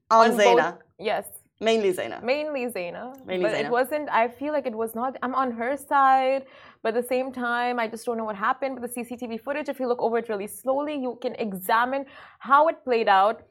on, 0.10 0.32
on 0.32 0.38
Zeina. 0.38 0.72
Both, 0.72 0.82
yes. 1.00 1.26
Mainly 1.60 1.92
Zeina. 1.92 2.22
Mainly 2.24 2.68
Zeina. 2.68 3.26
Mainly 3.26 3.44
but 3.46 3.54
Zeina. 3.54 3.66
it 3.66 3.72
wasn't, 3.72 4.10
I 4.10 4.28
feel 4.28 4.54
like 4.54 4.68
it 4.68 4.76
was 4.76 4.94
not, 4.94 5.18
I'm 5.24 5.34
on 5.34 5.52
her 5.52 5.76
side, 5.76 6.46
but 6.84 6.96
at 6.96 7.02
the 7.02 7.08
same 7.08 7.32
time, 7.32 7.80
I 7.80 7.88
just 7.88 8.06
don't 8.06 8.18
know 8.18 8.26
what 8.26 8.36
happened. 8.36 8.80
But 8.80 8.94
the 8.94 9.02
CCTV 9.02 9.42
footage, 9.42 9.68
if 9.68 9.80
you 9.80 9.88
look 9.88 10.02
over 10.02 10.20
it 10.20 10.30
really 10.30 10.48
slowly, 10.48 10.96
you 10.96 11.18
can 11.22 11.34
examine 11.36 12.06
how 12.40 12.68
it 12.68 12.84
played 12.84 13.08
out 13.08 13.44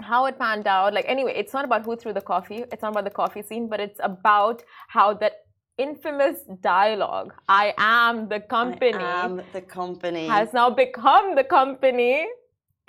how 0.00 0.26
it 0.26 0.36
panned 0.40 0.66
out 0.66 0.92
like 0.92 1.04
anyway 1.06 1.32
it's 1.36 1.52
not 1.52 1.64
about 1.64 1.84
who 1.84 1.94
threw 1.94 2.12
the 2.12 2.20
coffee 2.20 2.64
it's 2.72 2.82
not 2.82 2.90
about 2.90 3.04
the 3.04 3.10
coffee 3.10 3.42
scene 3.42 3.68
but 3.68 3.78
it's 3.78 4.00
about 4.02 4.60
how 4.88 5.14
that 5.14 5.44
infamous 5.78 6.40
dialogue, 6.60 7.34
I 7.48 7.74
am 7.78 8.28
the 8.28 8.40
company, 8.40 8.94
I 8.94 9.24
am 9.24 9.42
the 9.52 9.60
company, 9.60 10.26
has 10.26 10.52
now 10.52 10.70
become 10.70 11.34
the 11.34 11.44
company. 11.44 12.26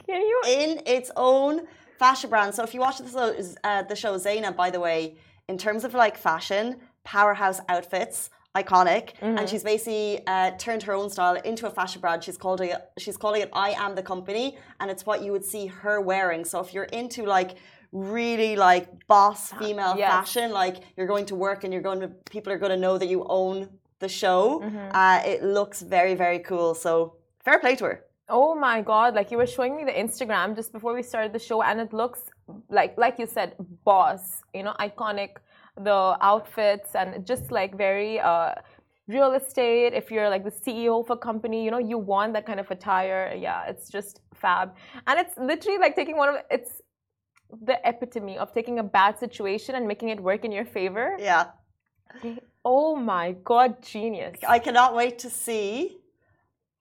Can 0.05 0.21
you? 0.21 0.41
In 0.47 0.81
its 0.85 1.11
own 1.15 1.61
fashion 1.97 2.29
brand. 2.29 2.53
So 2.53 2.63
if 2.63 2.73
you 2.73 2.79
watch 2.79 2.97
the, 2.97 3.55
uh, 3.63 3.83
the 3.83 3.95
show 3.95 4.15
Zeina, 4.17 4.55
by 4.55 4.69
the 4.69 4.79
way, 4.79 5.17
in 5.47 5.57
terms 5.57 5.83
of 5.83 5.93
like 5.93 6.17
fashion, 6.17 6.77
powerhouse 7.03 7.59
outfits, 7.69 8.29
iconic, 8.55 9.15
mm-hmm. 9.17 9.37
and 9.37 9.49
she's 9.49 9.63
basically 9.63 10.25
uh, 10.27 10.51
turned 10.57 10.83
her 10.83 10.93
own 10.93 11.09
style 11.09 11.35
into 11.35 11.67
a 11.67 11.69
fashion 11.69 12.01
brand. 12.01 12.23
She's 12.23 12.37
called 12.37 12.61
it. 12.61 12.73
She's 12.97 13.17
calling 13.17 13.41
it 13.41 13.49
"I 13.53 13.71
am 13.71 13.95
the 13.95 14.03
company," 14.03 14.57
and 14.79 14.89
it's 14.89 15.05
what 15.05 15.21
you 15.23 15.31
would 15.31 15.45
see 15.45 15.67
her 15.67 15.99
wearing. 16.01 16.45
So 16.45 16.59
if 16.61 16.73
you're 16.73 16.85
into 16.85 17.25
like 17.25 17.57
really 17.91 18.55
like 18.55 19.07
boss 19.07 19.51
female 19.53 19.95
yes. 19.97 20.09
fashion, 20.09 20.51
like 20.51 20.77
you're 20.97 21.07
going 21.07 21.25
to 21.27 21.35
work 21.35 21.63
and 21.63 21.71
you're 21.71 21.81
going 21.81 21.99
to 22.01 22.07
people 22.07 22.51
are 22.51 22.57
going 22.57 22.71
to 22.71 22.77
know 22.77 22.97
that 22.97 23.07
you 23.07 23.25
own 23.29 23.69
the 23.99 24.09
show. 24.09 24.61
Mm-hmm. 24.63 24.89
Uh, 24.91 25.21
it 25.25 25.43
looks 25.43 25.81
very 25.81 26.15
very 26.15 26.39
cool. 26.39 26.73
So 26.73 27.17
fair 27.43 27.59
play 27.59 27.75
to 27.75 27.85
her. 27.85 28.05
Oh 28.27 28.55
my 28.55 28.81
god! 28.81 29.13
Like 29.13 29.29
you 29.29 29.37
were 29.37 29.45
showing 29.45 29.75
me 29.75 29.83
the 29.83 29.91
Instagram 29.91 30.55
just 30.55 30.71
before 30.73 30.93
we 30.95 31.03
started 31.03 31.31
the 31.31 31.39
show, 31.39 31.61
and 31.61 31.79
it 31.79 31.93
looks 31.93 32.21
like 32.69 32.97
like 32.97 33.19
you 33.19 33.27
said, 33.27 33.55
boss. 33.83 34.41
You 34.53 34.63
know, 34.63 34.75
iconic. 34.79 35.37
The 35.77 36.17
outfits 36.21 36.95
and 36.95 37.27
just 37.27 37.51
like 37.51 37.75
very 37.75 38.17
uh, 38.19 38.53
real 39.09 39.33
estate. 39.33 39.93
If 39.93 40.09
you're 40.09 40.29
like 40.29 40.45
the 40.45 40.49
CEO 40.51 41.01
of 41.03 41.09
a 41.09 41.17
company, 41.17 41.65
you 41.65 41.69
know, 41.69 41.79
you 41.79 41.97
want 41.97 42.31
that 42.33 42.45
kind 42.45 42.61
of 42.61 42.71
attire. 42.71 43.35
Yeah, 43.37 43.65
it's 43.65 43.89
just 43.89 44.21
fab, 44.33 44.73
and 45.05 45.19
it's 45.19 45.37
literally 45.37 45.77
like 45.77 45.95
taking 45.95 46.15
one 46.15 46.29
of 46.29 46.35
it's 46.49 46.81
the 47.63 47.77
epitome 47.87 48.37
of 48.37 48.53
taking 48.53 48.79
a 48.79 48.83
bad 48.83 49.19
situation 49.19 49.75
and 49.75 49.87
making 49.87 50.09
it 50.09 50.19
work 50.19 50.45
in 50.45 50.51
your 50.51 50.65
favor. 50.65 51.17
Yeah. 51.19 51.47
Oh 52.63 52.95
my 52.95 53.35
god, 53.43 53.83
genius! 53.83 54.37
I 54.47 54.59
cannot 54.59 54.95
wait 54.95 55.19
to 55.19 55.29
see 55.29 55.97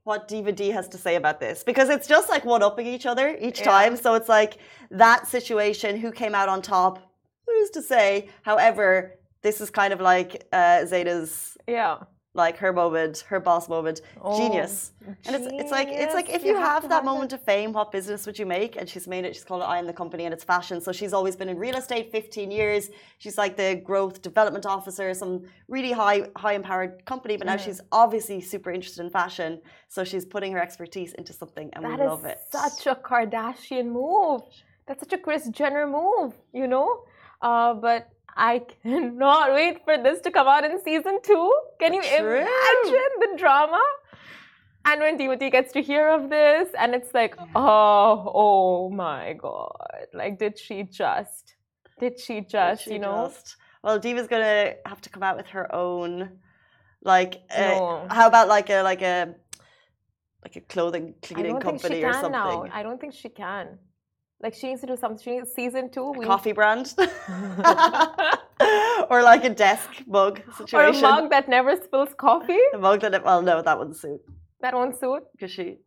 what 0.04 0.28
Diva 0.28 0.52
D 0.52 0.68
has 0.68 0.86
to 0.88 0.98
say 0.98 1.16
about 1.16 1.40
this 1.40 1.64
because 1.64 1.88
it's 1.88 2.06
just 2.06 2.28
like 2.28 2.44
one 2.44 2.62
upping 2.62 2.86
each 2.86 3.06
other 3.06 3.36
each 3.40 3.60
yeah. 3.60 3.64
time. 3.64 3.96
So 3.96 4.14
it's 4.14 4.28
like 4.28 4.58
that 4.90 5.26
situation, 5.26 5.96
who 5.96 6.12
came 6.12 6.34
out 6.34 6.48
on 6.48 6.62
top, 6.62 7.10
who's 7.46 7.70
to 7.70 7.82
say? 7.82 8.28
However, 8.42 9.18
this 9.42 9.60
is 9.60 9.70
kind 9.70 9.92
of 9.92 10.00
like 10.00 10.46
uh, 10.52 10.84
Zeta's 10.86 11.56
yeah 11.66 11.98
like 12.34 12.56
her 12.56 12.72
moment, 12.72 13.24
her 13.28 13.38
boss 13.38 13.68
moment, 13.68 14.00
oh, 14.20 14.36
genius. 14.36 14.90
And 15.24 15.36
it's 15.36 15.46
it's 15.52 15.70
like 15.70 15.88
it's 15.88 16.14
like 16.14 16.28
if 16.28 16.42
you, 16.44 16.52
you 16.52 16.56
have, 16.56 16.82
have 16.82 16.90
that 16.90 17.04
moment 17.04 17.32
it. 17.32 17.36
of 17.36 17.42
fame, 17.42 17.72
what 17.72 17.92
business 17.92 18.26
would 18.26 18.38
you 18.38 18.44
make? 18.44 18.74
And 18.76 18.88
she's 18.88 19.06
made 19.06 19.24
it. 19.24 19.34
She's 19.34 19.44
called 19.44 19.62
it 19.62 19.66
I 19.66 19.78
am 19.78 19.86
the 19.86 19.92
company, 19.92 20.24
and 20.24 20.34
it's 20.34 20.42
fashion. 20.42 20.80
So 20.80 20.90
she's 20.90 21.12
always 21.12 21.36
been 21.36 21.48
in 21.48 21.58
real 21.58 21.76
estate, 21.76 22.10
15 22.10 22.50
years. 22.50 22.90
She's 23.18 23.38
like 23.38 23.56
the 23.56 23.80
growth 23.84 24.20
development 24.20 24.66
officer, 24.66 25.14
some 25.14 25.44
really 25.68 25.92
high 25.92 26.28
high 26.36 26.54
empowered 26.54 27.04
company. 27.04 27.36
But 27.36 27.46
now 27.46 27.56
mm. 27.56 27.64
she's 27.64 27.80
obviously 27.92 28.40
super 28.40 28.72
interested 28.72 29.04
in 29.04 29.10
fashion. 29.10 29.60
So 29.88 30.02
she's 30.02 30.24
putting 30.24 30.52
her 30.52 30.60
expertise 30.60 31.12
into 31.14 31.32
something, 31.32 31.70
and 31.74 31.84
that 31.84 32.00
we 32.00 32.06
love 32.06 32.24
it. 32.24 32.38
Such 32.50 32.86
a 32.86 32.96
Kardashian 32.96 33.86
move. 33.86 34.42
That's 34.86 35.00
such 35.00 35.12
a 35.12 35.18
Kris 35.18 35.48
Jenner 35.48 35.86
move, 35.86 36.34
you 36.52 36.66
know. 36.66 37.04
Uh, 37.40 37.74
but 37.74 38.08
I 38.36 38.62
cannot 38.82 39.52
wait 39.52 39.84
for 39.84 39.96
this 39.96 40.20
to 40.22 40.30
come 40.30 40.48
out 40.48 40.64
in 40.64 40.82
season 40.82 41.20
two. 41.22 41.54
Can 41.78 41.94
you 41.94 42.02
True. 42.02 42.38
imagine 42.38 43.10
the 43.20 43.34
drama? 43.38 43.80
And 44.86 45.00
when 45.00 45.16
Timothy 45.16 45.50
gets 45.50 45.72
to 45.72 45.80
hear 45.80 46.08
of 46.08 46.28
this, 46.28 46.68
and 46.78 46.94
it's 46.94 47.14
like, 47.14 47.36
oh, 47.54 48.32
oh 48.34 48.90
my 48.90 49.32
god! 49.34 50.06
Like, 50.12 50.38
did 50.38 50.58
she 50.58 50.82
just? 50.82 51.54
Did 51.98 52.20
she 52.20 52.42
just? 52.42 52.84
Did 52.84 52.90
she 52.90 52.92
you 52.94 52.98
know? 52.98 53.30
Just? 53.32 53.56
Well, 53.82 53.98
Diva's 53.98 54.26
gonna 54.26 54.74
have 54.84 55.00
to 55.02 55.10
come 55.10 55.22
out 55.22 55.36
with 55.36 55.46
her 55.48 55.74
own, 55.74 56.38
like, 57.02 57.42
uh, 57.54 57.60
no. 57.60 58.06
how 58.10 58.26
about 58.26 58.48
like 58.48 58.68
a 58.68 58.82
like 58.82 59.00
a 59.00 59.34
like 60.42 60.56
a 60.56 60.60
clothing 60.60 61.14
cleaning 61.22 61.60
company 61.60 62.04
or 62.04 62.12
something? 62.12 62.32
Now. 62.32 62.68
I 62.70 62.82
don't 62.82 63.00
think 63.00 63.14
she 63.14 63.30
can. 63.30 63.78
Like 64.44 64.52
she 64.52 64.66
needs 64.68 64.82
to 64.82 64.86
do 64.86 64.96
something. 64.98 65.24
She 65.24 65.30
needs 65.30 65.52
season 65.54 65.88
two. 65.88 66.12
A 66.20 66.26
coffee 66.26 66.52
brand, 66.52 66.94
or 69.08 69.22
like 69.22 69.42
a 69.42 69.48
desk 69.48 69.88
mug 70.06 70.42
situation, 70.58 70.78
or 70.78 70.84
a 70.84 70.92
mug 70.92 71.30
that 71.30 71.48
never 71.48 71.74
spills 71.82 72.12
coffee. 72.18 72.64
A 72.74 72.78
mug 72.78 73.00
that 73.00 73.24
well, 73.24 73.40
no, 73.40 73.62
that 73.62 73.78
wouldn't 73.78 73.96
suit. 73.96 74.20
That 74.60 74.74
won't 74.74 75.00
suit 75.00 75.22
because 75.32 75.50
she. 75.50 75.78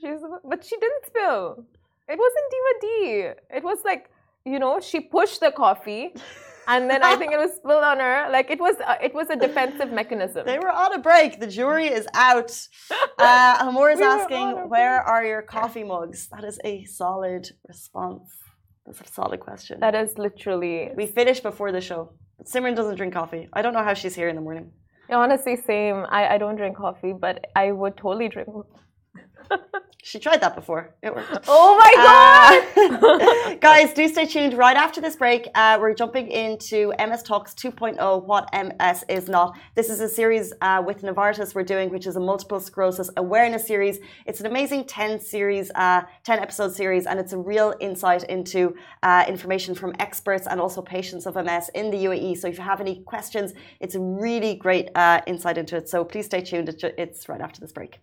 She's, 0.00 0.20
but 0.42 0.64
she 0.64 0.76
didn't 0.78 1.04
spill. 1.06 1.66
It 2.08 2.18
wasn't 2.24 2.46
Diva 2.52 2.72
D. 2.80 2.86
It 3.58 3.62
was 3.62 3.80
like 3.84 4.08
you 4.46 4.58
know 4.58 4.80
she 4.80 5.00
pushed 5.00 5.40
the 5.40 5.50
coffee 5.50 6.14
and 6.68 6.88
then 6.90 7.02
I 7.02 7.16
think 7.16 7.32
it 7.32 7.38
was 7.38 7.52
spilled 7.56 7.82
on 7.92 7.98
her. 7.98 8.28
Like 8.30 8.48
it 8.50 8.60
was, 8.60 8.76
uh, 8.86 8.96
it 9.02 9.14
was 9.14 9.28
a 9.30 9.36
defensive 9.36 9.90
mechanism. 10.00 10.44
They 10.46 10.58
were 10.58 10.70
on 10.84 10.90
a 10.94 10.98
break. 11.10 11.40
The 11.40 11.46
jury 11.58 11.88
is 11.98 12.06
out. 12.14 12.50
Uh, 13.18 13.56
Hamor 13.64 13.90
is 13.90 13.98
we 13.98 14.04
asking, 14.04 14.68
"Where 14.74 15.00
are 15.02 15.24
your 15.32 15.42
coffee 15.42 15.82
mugs?" 15.82 16.28
That 16.28 16.44
is 16.44 16.56
a 16.64 16.84
solid 16.84 17.50
response. 17.66 18.28
That's 18.86 19.00
a 19.00 19.12
solid 19.12 19.40
question. 19.40 19.80
That 19.80 19.96
is 19.96 20.16
literally. 20.16 20.90
We 20.96 21.06
finished 21.06 21.42
before 21.42 21.72
the 21.72 21.80
show. 21.80 22.12
Simran 22.44 22.76
doesn't 22.76 22.94
drink 22.94 23.12
coffee. 23.14 23.48
I 23.52 23.62
don't 23.62 23.74
know 23.74 23.82
how 23.82 23.94
she's 23.94 24.14
here 24.14 24.28
in 24.28 24.36
the 24.36 24.40
morning. 24.48 24.70
Honestly, 25.10 25.56
same. 25.56 26.06
I, 26.18 26.34
I 26.34 26.38
don't 26.38 26.56
drink 26.56 26.76
coffee, 26.76 27.12
but 27.12 27.46
I 27.56 27.72
would 27.72 27.96
totally 27.96 28.28
drink 28.28 28.48
she 30.02 30.18
tried 30.18 30.40
that 30.40 30.54
before. 30.54 30.94
It 31.02 31.14
worked. 31.14 31.44
Oh 31.48 31.76
my 31.76 31.92
uh, 31.98 32.98
god! 32.98 33.52
Uh, 33.52 33.54
guys, 33.60 33.92
do 33.92 34.08
stay 34.08 34.26
tuned. 34.26 34.54
Right 34.54 34.76
after 34.76 35.00
this 35.00 35.16
break, 35.16 35.48
uh, 35.54 35.76
we're 35.80 35.94
jumping 35.94 36.28
into 36.28 36.92
MS 36.98 37.22
Talks 37.22 37.52
2.0. 37.54 38.24
What 38.24 38.48
MS 38.52 39.04
is 39.08 39.28
not. 39.28 39.58
This 39.74 39.90
is 39.90 40.00
a 40.00 40.08
series 40.08 40.52
uh, 40.62 40.82
with 40.86 41.02
Novartis 41.02 41.54
we're 41.54 41.62
doing, 41.62 41.90
which 41.90 42.06
is 42.06 42.16
a 42.16 42.20
multiple 42.20 42.60
sclerosis 42.60 43.10
awareness 43.16 43.66
series. 43.66 43.98
It's 44.24 44.40
an 44.40 44.46
amazing 44.46 44.84
10 44.84 45.20
series, 45.20 45.70
uh, 45.74 46.02
10 46.24 46.38
episode 46.38 46.74
series, 46.74 47.06
and 47.06 47.18
it's 47.18 47.32
a 47.32 47.38
real 47.38 47.74
insight 47.80 48.22
into 48.24 48.76
uh, 49.02 49.24
information 49.28 49.74
from 49.74 49.94
experts 49.98 50.46
and 50.46 50.60
also 50.60 50.80
patients 50.80 51.26
of 51.26 51.34
MS 51.34 51.70
in 51.74 51.90
the 51.90 52.04
UAE. 52.04 52.38
So 52.38 52.48
if 52.48 52.56
you 52.58 52.64
have 52.64 52.80
any 52.80 53.02
questions, 53.02 53.52
it's 53.80 53.94
a 53.94 54.00
really 54.00 54.54
great 54.54 54.88
insight 55.26 55.58
into 55.58 55.76
it. 55.76 55.88
So 55.88 56.04
please 56.04 56.26
stay 56.26 56.40
tuned. 56.40 56.68
It's 56.96 57.28
right 57.28 57.40
after 57.40 57.60
this 57.60 57.72
break. 57.72 58.00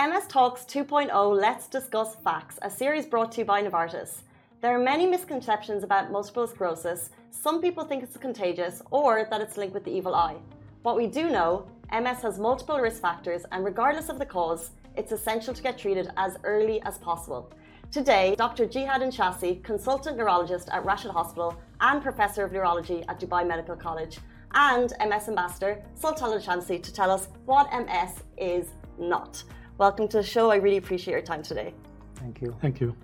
MS 0.00 0.28
Talks 0.28 0.62
2.0 0.64 1.38
Let's 1.38 1.66
Discuss 1.66 2.14
Facts, 2.24 2.58
a 2.62 2.70
series 2.70 3.04
brought 3.04 3.32
to 3.32 3.42
you 3.42 3.44
by 3.44 3.62
Novartis. 3.62 4.22
There 4.62 4.74
are 4.74 4.82
many 4.82 5.06
misconceptions 5.06 5.84
about 5.84 6.10
multiple 6.10 6.46
sclerosis. 6.46 7.10
Some 7.30 7.60
people 7.60 7.84
think 7.84 8.02
it's 8.02 8.16
contagious 8.16 8.80
or 8.90 9.26
that 9.28 9.42
it's 9.42 9.58
linked 9.58 9.74
with 9.74 9.84
the 9.84 9.90
evil 9.90 10.14
eye. 10.14 10.36
What 10.80 10.96
we 10.96 11.06
do 11.06 11.28
know, 11.28 11.66
MS 11.92 12.22
has 12.22 12.38
multiple 12.38 12.78
risk 12.78 13.02
factors, 13.02 13.44
and 13.52 13.62
regardless 13.62 14.08
of 14.08 14.18
the 14.18 14.24
cause, 14.24 14.70
it's 14.96 15.12
essential 15.12 15.52
to 15.52 15.62
get 15.62 15.76
treated 15.76 16.10
as 16.16 16.38
early 16.44 16.80
as 16.84 16.96
possible. 16.96 17.52
Today, 17.92 18.34
Dr. 18.38 18.64
Jihad 18.64 19.02
Inshasi, 19.02 19.62
consultant 19.62 20.16
neurologist 20.16 20.70
at 20.70 20.82
Rashid 20.82 21.10
Hospital 21.10 21.54
and 21.82 22.02
professor 22.02 22.42
of 22.42 22.52
neurology 22.52 23.04
at 23.06 23.20
Dubai 23.20 23.46
Medical 23.46 23.76
College, 23.76 24.18
and 24.54 24.94
MS 24.98 25.28
ambassador 25.28 25.82
Sultan 25.94 26.40
Shamsi 26.40 26.82
to 26.82 26.90
tell 26.90 27.10
us 27.10 27.28
what 27.44 27.70
MS 27.70 28.22
is 28.38 28.68
not. 28.98 29.44
Welcome 29.80 30.08
to 30.08 30.18
the 30.18 30.22
show. 30.22 30.50
I 30.50 30.56
really 30.56 30.76
appreciate 30.76 31.12
your 31.12 31.22
time 31.22 31.42
today. 31.42 31.72
Thank 32.16 32.42
you. 32.42 32.54
Thank 32.60 32.82
you. 32.82 32.94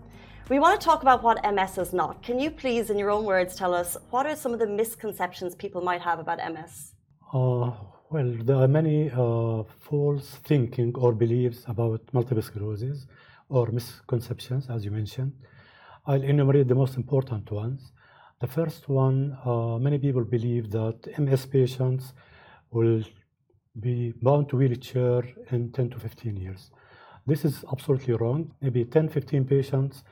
We 0.51 0.59
want 0.59 0.79
to 0.79 0.85
talk 0.85 1.01
about 1.01 1.23
what 1.23 1.37
MS 1.43 1.79
is 1.79 1.95
not. 1.95 2.23
Can 2.23 2.39
you 2.39 2.51
please, 2.51 2.91
in 2.91 2.99
your 2.99 3.11
own 3.11 3.25
words, 3.25 3.57
tell 3.57 3.73
us 3.73 3.97
what 4.11 4.27
are 4.27 4.37
some 4.37 4.53
of 4.53 4.59
the 4.59 4.67
misconceptions 4.67 5.55
people 5.55 5.81
might 5.81 6.03
have 6.03 6.19
about 6.19 6.37
MS? 6.37 6.93
Uh, 7.33 7.71
well, 8.11 8.31
there 8.49 8.57
are 8.57 8.69
many 8.69 9.11
uh, 9.11 9.63
false 9.89 10.27
thinking 10.45 10.95
or 10.97 11.15
beliefs 11.15 11.65
about 11.67 12.03
multiple 12.13 12.43
sclerosis 12.43 13.07
or 13.49 13.69
misconceptions, 13.69 14.69
as 14.69 14.85
you 14.85 14.91
mentioned. 14.91 15.33
I'll 16.07 16.23
enumerate 16.23 16.69
the 16.69 16.75
most 16.75 16.97
important 16.99 17.51
ones. 17.51 17.91
The 18.43 18.49
first 18.49 18.91
one, 18.91 19.39
uh, 19.47 19.79
many 19.79 19.97
people 19.97 20.25
believe 20.25 20.71
that 20.73 20.99
MS 21.19 21.47
patients 21.47 22.13
will 22.71 23.03
be 23.81 24.13
bound 24.23 24.49
to 24.49 24.57
wheelchair 24.57 25.23
in 25.51 25.73
10 25.73 25.91
to 25.91 25.99
15 25.99 26.37
years. 26.37 26.71
This 27.27 27.45
is 27.45 27.65
absolutely 27.73 28.15
wrong. 28.15 28.53
Maybe 28.61 28.85
10, 28.85 29.09
15 29.09 29.45
patients 29.45 30.05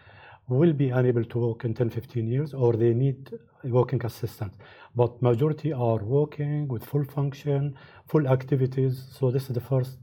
will 0.49 0.73
be 0.73 0.91
unable 0.91 1.25
to 1.25 1.39
walk 1.39 1.65
in 1.65 1.75
10, 1.75 1.91
15 1.91 2.27
years 2.27 2.53
or 2.53 2.75
they 2.75 2.93
need 2.93 3.31
walking 3.65 4.05
assistance. 4.05 4.55
But 4.95 5.23
majority 5.23 5.73
are 5.73 5.99
walking 5.99 6.69
with 6.69 6.85
full 6.85 7.05
function, 7.05 7.77
full 8.09 8.29
activities. 8.29 9.03
So 9.19 9.31
this 9.31 9.45
is 9.45 9.55
the 9.55 9.61
first 9.61 9.99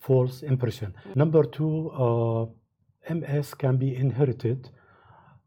false 0.00 0.42
impression. 0.42 0.94
Number 1.14 1.44
two, 1.44 1.90
uh, 1.90 2.46
MS 3.14 3.54
can 3.54 3.76
be 3.76 3.94
inherited 3.94 4.70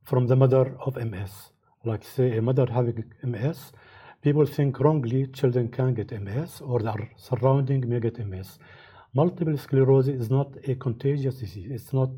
from 0.04 0.28
the 0.28 0.36
mother 0.36 0.76
of 0.86 0.96
MS. 0.96 1.52
Like 1.84 2.04
say 2.04 2.38
a 2.38 2.42
mother 2.42 2.66
having 2.66 3.04
MS, 3.24 3.72
people 4.22 4.46
think 4.46 4.80
wrongly 4.80 5.28
children 5.28 5.70
can 5.70 5.94
get 5.94 6.12
MS 6.12 6.62
or 6.62 6.80
their 6.80 7.10
surrounding 7.16 7.88
may 7.88 8.00
get 8.00 8.18
MS. 8.26 8.60
Multiple 9.14 9.58
sclerosis 9.58 10.22
is 10.22 10.30
not 10.30 10.50
a 10.68 10.76
contagious 10.76 11.36
disease. 11.36 11.72
It's 11.72 11.94
not 11.94 12.12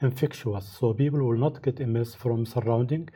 infectious. 0.00 0.68
So 0.78 0.94
people 0.94 1.20
will 1.20 1.38
not 1.38 1.62
get 1.62 1.78
MS 1.80 2.14
from 2.14 2.46
surrounding 2.46 3.08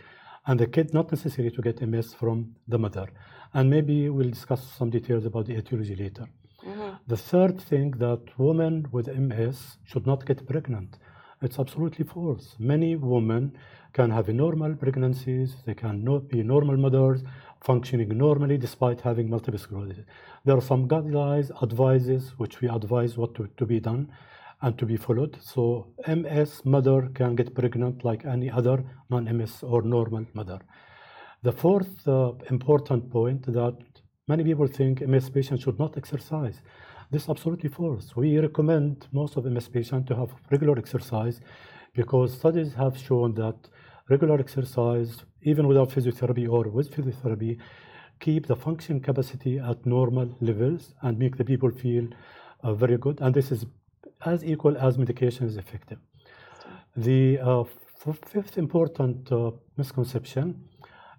and 0.47 0.59
the 0.59 0.67
kid 0.67 0.93
not 0.93 1.11
necessary 1.11 1.51
to 1.51 1.63
get 1.63 1.81
MS 1.81 2.15
from 2.15 2.55
the 2.69 2.79
mother. 2.79 3.09
And 3.55 3.71
maybe 3.71 4.09
we'll 4.09 4.31
discuss 4.31 4.63
some 4.79 4.91
details 4.91 5.25
about 5.25 5.47
the 5.47 5.57
etiology 5.57 5.95
later. 5.95 6.27
Mm-hmm. 6.67 6.91
The 7.07 7.17
third 7.17 7.61
thing 7.61 7.93
that 7.93 8.23
women 8.39 8.87
with 8.93 9.07
MS 9.09 9.79
should 9.85 10.07
not 10.07 10.27
get 10.27 10.47
pregnant. 10.47 10.99
It's 11.43 11.59
absolutely 11.59 12.05
false. 12.05 12.55
Many 12.59 12.97
women 12.97 13.57
can 13.93 14.11
have 14.11 14.29
normal 14.29 14.75
pregnancies, 14.75 15.57
they 15.67 15.75
can 15.75 16.03
not 16.03 16.29
be 16.29 16.43
normal 16.43 16.77
mothers, 16.77 17.23
functioning 17.65 18.09
normally 18.17 18.59
despite 18.59 19.01
having 19.01 19.31
multiple 19.31 19.59
sclerosis. 19.59 20.05
There 20.45 20.57
are 20.57 20.63
some 20.63 20.89
guidelines, 20.89 21.51
advices, 21.63 22.33
which 22.37 22.61
we 22.61 22.69
advise 22.69 23.17
what 23.17 23.35
to, 23.37 23.49
to 23.57 23.67
be 23.67 23.81
done 23.81 24.13
and 24.63 24.79
to 24.79 24.87
be 24.87 24.97
followed. 24.97 25.37
So 25.41 25.89
MS 26.07 26.65
mother 26.65 27.11
can 27.15 27.35
get 27.37 27.55
pregnant 27.55 28.05
like 28.05 28.25
any 28.25 28.51
other 28.51 28.85
non-MS 29.11 29.63
or 29.63 29.83
normal 29.83 30.27
mother. 30.35 30.61
The 31.43 31.53
fourth 31.53 32.07
uh, 32.07 32.33
important 32.51 33.11
point 33.11 33.43
that 33.47 33.77
many 34.29 34.45
people 34.45 34.67
think 34.67 35.01
MS 35.01 35.31
patients 35.31 35.63
should 35.63 35.79
not 35.79 35.97
exercise. 35.97 36.61
This 37.11 37.25
is 37.25 37.29
absolutely 37.29 37.69
false. 37.69 38.15
We 38.17 38.39
recommend 38.39 39.09
most 39.13 39.37
of 39.37 39.45
MS 39.45 39.69
patients 39.69 40.09
to 40.09 40.17
have 40.17 40.31
regular 40.51 40.79
exercise 40.79 41.41
because 41.95 42.33
studies 42.33 42.73
have 42.75 42.97
shown 42.97 43.35
that 43.35 43.57
regular 44.09 44.39
exercise, 44.39 45.25
even 45.43 45.67
without 45.67 45.91
physiotherapy 45.91 46.49
or 46.49 46.69
with 46.69 46.91
physiotherapy, 46.95 47.59
keep 48.21 48.47
the 48.47 48.57
function 48.57 49.01
capacity 49.01 49.59
at 49.59 49.85
normal 49.85 50.37
levels 50.41 50.95
and 51.03 51.19
make 51.19 51.37
the 51.37 51.45
people 51.45 51.71
feel 51.71 52.07
uh, 52.63 52.73
very 52.73 52.97
good. 52.97 53.21
And 53.21 53.35
this 53.35 53.51
is 53.51 53.67
as 54.25 54.45
equal 54.45 54.77
as 54.77 54.99
medication 54.99 55.47
is 55.47 55.57
effective. 55.57 55.99
The 56.97 57.39
uh, 57.39 57.65
fifth 58.27 58.59
important 58.59 59.31
uh, 59.33 59.51
misconception 59.77 60.69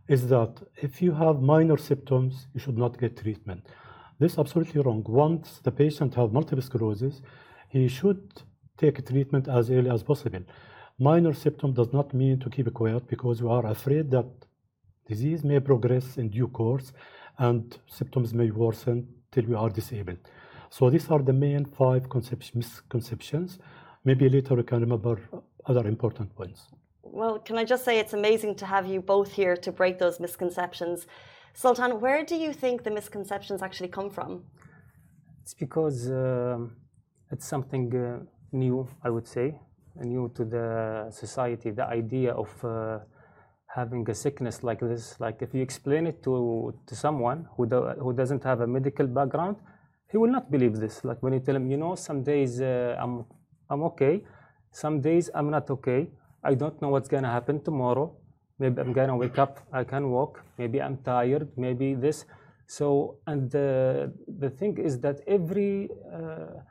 is 0.08 0.28
that 0.28 0.62
if 0.78 1.02
you 1.02 1.14
have 1.14 1.42
minor 1.42 1.78
symptoms, 1.78 2.48
you 2.54 2.60
should 2.60 2.78
not 2.78 3.00
get 3.00 3.18
treatment. 3.18 3.68
This 4.20 4.34
is 4.34 4.40
absolutely 4.40 4.82
wrong. 4.82 5.04
Once 5.08 5.60
the 5.64 5.72
patient 5.72 6.16
has 6.16 6.32
multiple 6.32 6.62
sclerosis, 6.62 7.22
he 7.70 7.88
should 7.88 8.44
take 8.78 9.06
treatment 9.06 9.48
as 9.48 9.70
early 9.70 9.90
as 9.90 10.04
possible. 10.04 10.44
Minor 11.04 11.34
symptom 11.34 11.74
does 11.74 11.92
not 11.92 12.13
mean 12.13 12.39
to 12.39 12.50
keep 12.50 12.74
quiet 12.74 13.06
because 13.10 13.44
we 13.44 13.50
are 13.50 13.66
afraid 13.66 14.10
that 14.12 14.30
disease 15.06 15.44
may 15.44 15.60
progress 15.60 16.18
in 16.18 16.30
due 16.30 16.48
course 16.48 16.94
and 17.39 17.78
symptoms 17.88 18.34
may 18.34 18.50
worsen 18.52 19.06
till 19.34 19.44
we 19.44 19.54
are 19.54 19.70
disabled. 19.70 20.22
So 20.70 20.89
these 20.89 21.10
are 21.12 21.22
the 21.22 21.34
main 21.34 21.66
five 21.66 22.04
misconceptions. 22.56 23.60
Maybe 24.06 24.30
later 24.30 24.56
we 24.56 24.63
can 24.63 24.80
remember 24.80 25.20
other 25.66 25.86
important 25.88 26.34
points. 26.38 26.62
Well, 27.02 27.38
can 27.38 27.58
I 27.58 27.66
just 27.66 27.84
say 27.84 28.00
it's 28.00 28.13
amazing 28.13 28.56
to 28.62 28.66
have 28.66 28.86
you 28.88 29.02
both 29.02 29.34
here 29.34 29.58
to 29.58 29.72
break 29.74 30.00
those 30.00 30.22
misconceptions. 30.22 31.06
Sultan, 31.54 32.00
where 32.00 32.24
do 32.24 32.38
you 32.38 32.54
think 32.54 32.84
the 32.84 32.92
misconceptions 32.92 33.62
actually 33.62 33.89
come 33.89 34.10
from? 34.10 34.46
It's 35.42 35.54
because 35.54 36.10
uh, 36.10 36.60
it's 37.30 37.46
something 37.46 37.86
uh, 37.94 38.20
new, 38.54 38.88
I 39.04 39.10
would 39.10 39.28
say, 39.28 39.60
new 39.96 40.32
to 40.36 40.46
the 40.46 41.08
society. 41.12 41.72
The 41.72 41.88
idea 41.88 42.34
of 42.34 42.50
uh, 42.64 43.00
having 43.68 44.10
a 44.10 44.14
sickness 44.16 44.64
like 44.64 44.80
this, 44.80 45.20
like 45.20 45.42
if 45.42 45.54
you 45.54 45.62
explain 45.62 46.08
it 46.08 46.24
to, 46.24 46.74
to 46.86 46.96
someone 46.96 47.48
who, 47.56 47.66
do, 47.66 47.82
who 48.00 48.14
doesn't 48.14 48.44
have 48.44 48.62
a 48.62 48.68
medical 48.68 49.08
background, 49.08 49.58
he 50.12 50.18
will 50.18 50.32
not 50.32 50.52
believe 50.52 50.76
this. 50.76 51.04
Like 51.04 51.22
when 51.24 51.34
you 51.34 51.40
tell 51.40 51.56
him, 51.56 51.70
you 51.72 51.78
know, 51.78 51.96
some 51.96 52.24
days 52.24 52.62
uh, 52.62 52.96
I'm, 53.00 53.26
I'm 53.70 53.84
okay, 53.84 54.24
some 54.72 55.02
days 55.02 55.30
I'm 55.34 55.50
not 55.50 55.70
okay. 55.70 56.08
I 56.44 56.54
don't 56.56 56.80
know 56.82 56.90
what's 56.90 57.08
gonna 57.08 57.32
happen 57.32 57.64
tomorrow. 57.64 58.16
Maybe 58.60 58.82
I'm 58.82 58.94
gonna 58.94 59.16
wake 59.16 59.40
up, 59.40 59.60
I 59.72 59.84
can 59.84 60.10
walk. 60.10 60.44
Maybe 60.58 60.82
I'm 60.82 60.98
tired. 60.98 61.50
Maybe 61.58 61.96
this. 61.96 62.26
So, 62.68 63.18
and 63.28 63.50
the 63.52 64.14
the 64.28 64.50
thing 64.50 64.78
is 64.78 65.00
that 65.00 65.22
every 65.28 65.90
uh, 66.14 66.62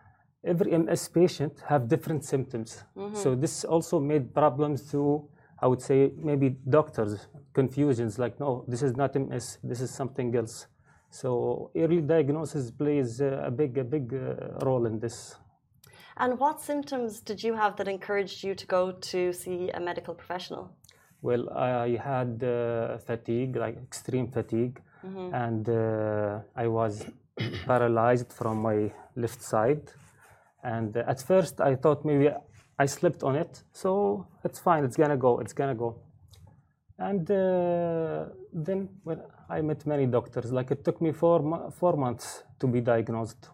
every 0.45 0.77
MS 0.77 1.09
patient 1.09 1.63
have 1.67 1.89
different 1.89 2.25
symptoms. 2.25 2.85
Mm-hmm. 2.97 3.17
So 3.17 3.35
this 3.35 3.65
also 3.65 4.01
made 4.01 4.35
problems 4.35 4.91
to, 4.91 5.29
I 5.61 5.67
would 5.67 5.81
say, 5.81 6.13
maybe 6.17 6.57
doctors 6.69 7.27
confusions. 7.53 8.19
Like, 8.19 8.39
no, 8.41 8.65
this 8.69 8.83
is 8.83 8.97
not 8.97 9.15
MS. 9.15 9.59
This 9.63 9.81
is 9.81 9.91
something 9.91 10.35
else. 10.35 10.67
So 11.11 11.71
early 11.77 12.01
diagnosis 12.01 12.71
plays 12.71 13.21
a 13.21 13.53
big, 13.55 13.77
a 13.79 13.85
big 13.85 14.15
uh, 14.15 14.65
role 14.65 14.87
in 14.87 14.99
this. 14.99 15.37
And 16.17 16.39
what 16.39 16.61
symptoms 16.61 17.21
did 17.21 17.43
you 17.43 17.55
have 17.55 17.77
that 17.77 17.89
encouraged 17.89 18.45
you 18.45 18.55
to 18.55 18.67
go 18.67 18.93
to 18.93 19.33
see 19.33 19.71
a 19.71 19.81
medical 19.81 20.15
professional? 20.15 20.71
Well, 21.21 21.51
I 21.51 21.97
had 21.97 22.43
uh, 22.43 22.99
fatigue, 22.99 23.57
like 23.57 23.77
extreme 23.77 24.29
fatigue, 24.29 24.81
mm-hmm. 25.07 25.35
and 25.35 25.69
uh, 25.69 26.41
I 26.57 26.67
was 26.67 27.05
paralyzed 27.67 28.33
from 28.33 28.59
my 28.59 28.93
left 29.15 29.41
side. 29.43 29.83
And 30.63 30.97
at 30.97 31.21
first, 31.21 31.61
I 31.61 31.75
thought 31.75 32.05
maybe 32.05 32.31
I 32.79 32.87
slipped 32.87 33.23
on 33.23 33.35
it, 33.37 33.63
so 33.73 34.27
it's 34.45 34.59
fine, 34.59 34.85
it's 34.85 34.97
gonna 34.97 35.17
go, 35.17 35.41
it's 35.41 35.53
gonna 35.53 35.75
go. 35.75 36.01
And 36.99 37.29
uh, 37.31 38.27
then 38.53 38.89
well, 39.05 39.29
I 39.49 39.61
met 39.61 39.87
many 39.87 40.07
doctors. 40.07 40.53
Like 40.53 40.71
it 40.71 40.85
took 40.85 41.01
me 41.01 41.13
four, 41.13 41.73
four 41.73 41.97
months 41.97 42.45
to 42.61 42.67
be 42.67 42.81
diagnosed. 42.81 43.49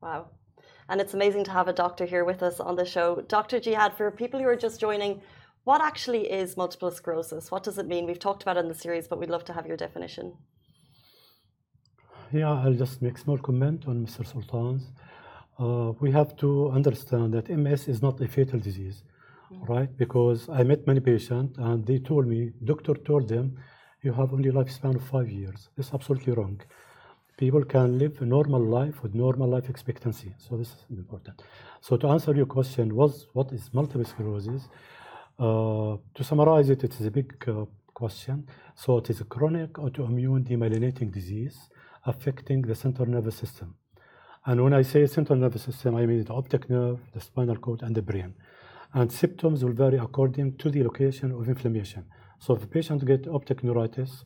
Wow. 0.00 0.30
And 0.88 1.00
it's 1.00 1.14
amazing 1.14 1.44
to 1.44 1.50
have 1.50 1.68
a 1.68 1.72
doctor 1.72 2.04
here 2.04 2.24
with 2.24 2.42
us 2.42 2.60
on 2.60 2.76
the 2.76 2.84
show. 2.84 3.22
Dr. 3.28 3.60
Jihad, 3.60 3.96
for 3.96 4.10
people 4.10 4.40
who 4.40 4.46
are 4.46 4.56
just 4.56 4.80
joining, 4.80 5.20
what 5.64 5.80
actually 5.80 6.30
is 6.30 6.56
multiple 6.56 6.90
sclerosis? 6.90 7.50
What 7.50 7.62
does 7.62 7.78
it 7.78 7.86
mean? 7.86 8.06
We've 8.06 8.18
talked 8.18 8.42
about 8.42 8.56
it 8.56 8.60
in 8.60 8.68
the 8.68 8.74
series, 8.74 9.08
but 9.08 9.18
we'd 9.18 9.30
love 9.30 9.44
to 9.46 9.54
have 9.54 9.66
your 9.66 9.78
definition. 9.78 10.34
Yeah, 12.32 12.52
I'll 12.52 12.74
just 12.74 13.00
make 13.00 13.16
small 13.16 13.38
comment 13.38 13.84
on 13.86 14.06
Mr. 14.06 14.26
Sultan's. 14.26 14.90
Uh, 15.58 15.92
we 16.00 16.10
have 16.10 16.36
to 16.36 16.70
understand 16.70 17.32
that 17.34 17.48
MS 17.48 17.88
is 17.88 18.02
not 18.02 18.20
a 18.20 18.28
fatal 18.28 18.58
disease 18.58 19.04
right? 19.68 19.96
Because 19.96 20.48
I 20.48 20.62
met 20.62 20.86
many 20.86 21.00
patients 21.00 21.58
and 21.58 21.86
they 21.86 21.98
told 21.98 22.26
me, 22.26 22.52
doctor 22.64 22.94
told 22.94 23.28
them, 23.28 23.56
you 24.02 24.12
have 24.12 24.32
only 24.32 24.50
a 24.50 24.52
lifespan 24.52 24.96
of 24.96 25.04
five 25.04 25.30
years. 25.30 25.68
It's 25.78 25.92
absolutely 25.94 26.32
wrong. 26.34 26.60
People 27.36 27.64
can 27.64 27.98
live 27.98 28.20
a 28.20 28.26
normal 28.26 28.62
life 28.62 29.02
with 29.02 29.14
normal 29.14 29.48
life 29.48 29.68
expectancy. 29.68 30.34
So 30.38 30.56
this 30.56 30.68
is 30.68 30.98
important. 30.98 31.42
So 31.80 31.96
to 31.96 32.08
answer 32.08 32.34
your 32.34 32.46
question, 32.46 32.94
was 32.94 33.26
what 33.32 33.52
is 33.52 33.70
multiple 33.72 34.04
sclerosis? 34.04 34.68
Uh, 35.38 35.96
to 36.14 36.22
summarize 36.22 36.70
it, 36.70 36.84
it 36.84 36.94
is 36.94 37.06
a 37.06 37.10
big 37.10 37.32
uh, 37.48 37.64
question. 37.92 38.46
So 38.76 38.98
it 38.98 39.10
is 39.10 39.20
a 39.20 39.24
chronic 39.24 39.72
autoimmune 39.74 40.46
demyelinating 40.48 41.12
disease 41.12 41.56
affecting 42.06 42.62
the 42.62 42.74
central 42.74 43.08
nervous 43.08 43.36
system. 43.36 43.74
And 44.46 44.62
when 44.62 44.74
I 44.74 44.82
say 44.82 45.06
central 45.06 45.38
nervous 45.38 45.62
system, 45.62 45.96
I 45.96 46.06
mean 46.06 46.24
the 46.24 46.34
optic 46.34 46.68
nerve, 46.68 47.00
the 47.12 47.20
spinal 47.20 47.56
cord, 47.56 47.82
and 47.82 47.94
the 47.94 48.02
brain 48.02 48.34
and 48.94 49.10
symptoms 49.10 49.64
will 49.64 49.72
vary 49.72 49.98
according 49.98 50.56
to 50.56 50.70
the 50.70 50.82
location 50.84 51.32
of 51.32 51.48
inflammation. 51.48 52.04
So 52.38 52.54
if 52.54 52.62
a 52.62 52.66
patient 52.66 53.04
get 53.04 53.26
optic 53.26 53.64
neuritis 53.64 54.24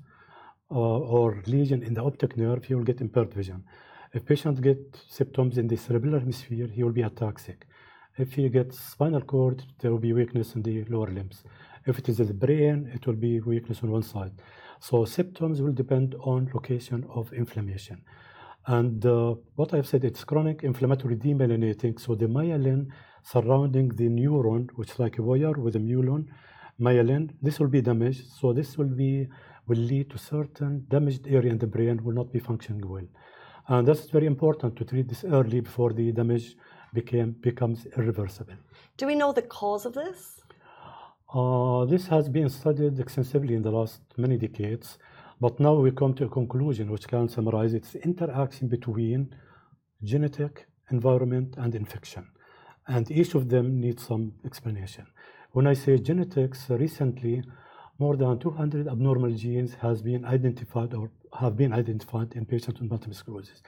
uh, 0.71 0.75
or 0.75 1.43
lesion 1.47 1.83
in 1.83 1.95
the 1.95 2.03
optic 2.03 2.37
nerve, 2.37 2.65
he 2.65 2.75
will 2.75 2.85
get 2.85 3.01
impaired 3.01 3.33
vision. 3.33 3.65
If 4.13 4.27
patient 4.27 4.61
get 4.61 4.79
symptoms 5.09 5.57
in 5.57 5.69
the 5.69 5.77
cerebellar 5.77 6.21
hemisphere, 6.21 6.67
he 6.67 6.83
will 6.83 6.93
be 6.93 7.03
ataxic. 7.03 7.63
If 8.19 8.35
he 8.35 8.49
gets 8.51 8.79
spinal 8.79 9.23
cord, 9.23 9.63
there 9.81 9.91
will 9.91 9.99
be 9.99 10.13
weakness 10.13 10.55
in 10.55 10.63
the 10.63 10.85
lower 10.85 11.07
limbs. 11.07 11.45
If 11.87 11.99
it 11.99 12.09
is 12.09 12.21
in 12.21 12.27
the 12.27 12.35
brain, 12.35 12.91
it 12.93 13.07
will 13.07 13.15
be 13.15 13.41
weakness 13.41 13.83
on 13.83 13.91
one 13.91 14.03
side. 14.03 14.33
So 14.81 15.05
symptoms 15.07 15.63
will 15.63 15.73
depend 15.73 16.15
on 16.21 16.51
location 16.53 17.07
of 17.09 17.33
inflammation. 17.33 18.03
And 18.69 19.05
uh, 19.07 19.35
what 19.57 19.73
I've 19.73 19.87
said, 19.87 20.05
it's 20.05 20.25
chronic 20.25 20.63
inflammatory 20.63 21.17
demyelinating. 21.17 21.99
So 21.99 22.15
the 22.15 22.27
myelin 22.27 22.89
surrounding 23.23 23.89
the 23.89 24.09
neuron, 24.09 24.69
which 24.75 24.91
is 24.91 24.99
like 24.99 25.17
a 25.19 25.23
wire 25.23 25.53
with 25.53 25.75
a 25.77 25.79
myelin, 25.79 26.27
myelin, 26.79 27.31
this 27.41 27.59
will 27.59 27.69
be 27.69 27.81
damaged. 27.81 28.27
So 28.39 28.53
this 28.53 28.77
will 28.77 28.95
be 29.05 29.27
will 29.69 29.79
lead 29.79 30.11
to 30.11 30.19
certain 30.19 30.85
damaged 30.89 31.27
area 31.27 31.51
in 31.51 31.59
the 31.59 31.67
brain 31.67 32.03
will 32.05 32.15
not 32.15 32.31
be 32.31 32.39
functioning 32.39 32.87
well. 32.87 33.09
And 33.69 33.89
that's 33.89 34.11
very 34.11 34.27
important 34.27 34.77
to 34.77 34.85
treat 34.85 35.09
this 35.09 35.25
early 35.25 35.61
before 35.61 35.93
the 35.95 36.13
damage 36.13 36.57
became 36.93 37.33
becomes 37.41 37.87
irreversible. 37.97 38.55
Do 38.99 39.07
we 39.07 39.15
know 39.15 39.33
the 39.33 39.43
cause 39.43 39.87
of 39.87 39.95
this? 39.95 40.43
Uh, 41.33 41.85
this 41.85 42.07
has 42.07 42.29
been 42.29 42.49
studied 42.49 42.99
extensively 42.99 43.55
in 43.55 43.63
the 43.63 43.71
last 43.71 44.01
many 44.17 44.39
decades, 44.39 44.99
but 45.41 45.61
now 45.61 45.75
we 45.75 45.91
come 45.91 46.15
to 46.15 46.25
a 46.25 46.29
conclusion 46.29 46.91
which 46.91 47.09
can 47.09 47.29
summarize 47.29 47.75
its 47.75 47.95
interaction 47.97 48.69
between 48.69 49.35
genetic 50.03 50.67
environment, 50.91 51.55
and 51.59 51.75
infection. 51.75 52.27
And 52.87 53.11
each 53.11 53.35
of 53.35 53.49
them 53.49 53.81
needs 53.81 54.07
some 54.07 54.35
explanation. 54.45 55.07
When 55.53 55.67
I 55.67 55.73
say 55.75 55.99
genetics, 55.99 56.71
recently 56.71 57.43
more 57.99 58.17
than 58.17 58.39
200 58.39 58.89
abnormal 58.89 59.33
genes 59.33 59.75
has 59.75 60.01
been 60.03 60.25
identified 60.25 60.95
or 60.95 61.11
have 61.39 61.57
been 61.57 61.73
identified 61.73 62.35
in 62.35 62.47
patients 62.47 62.81
with 62.81 62.91
multiple 62.91 63.15
sclerosis. 63.15 63.63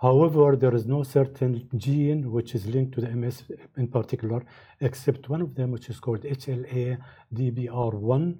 However, 0.00 0.56
there 0.56 0.74
is 0.74 0.86
no 0.86 1.02
certain 1.02 1.68
gene 1.76 2.30
which 2.30 2.54
is 2.54 2.66
linked 2.66 2.94
to 2.94 3.00
the 3.00 3.10
MS 3.10 3.44
in 3.76 3.88
particular, 3.88 4.44
except 4.80 5.28
one 5.28 5.40
of 5.40 5.54
them, 5.54 5.70
which 5.70 5.88
is 5.88 6.00
called 6.00 6.22
HLA-DBR1. 6.22 8.38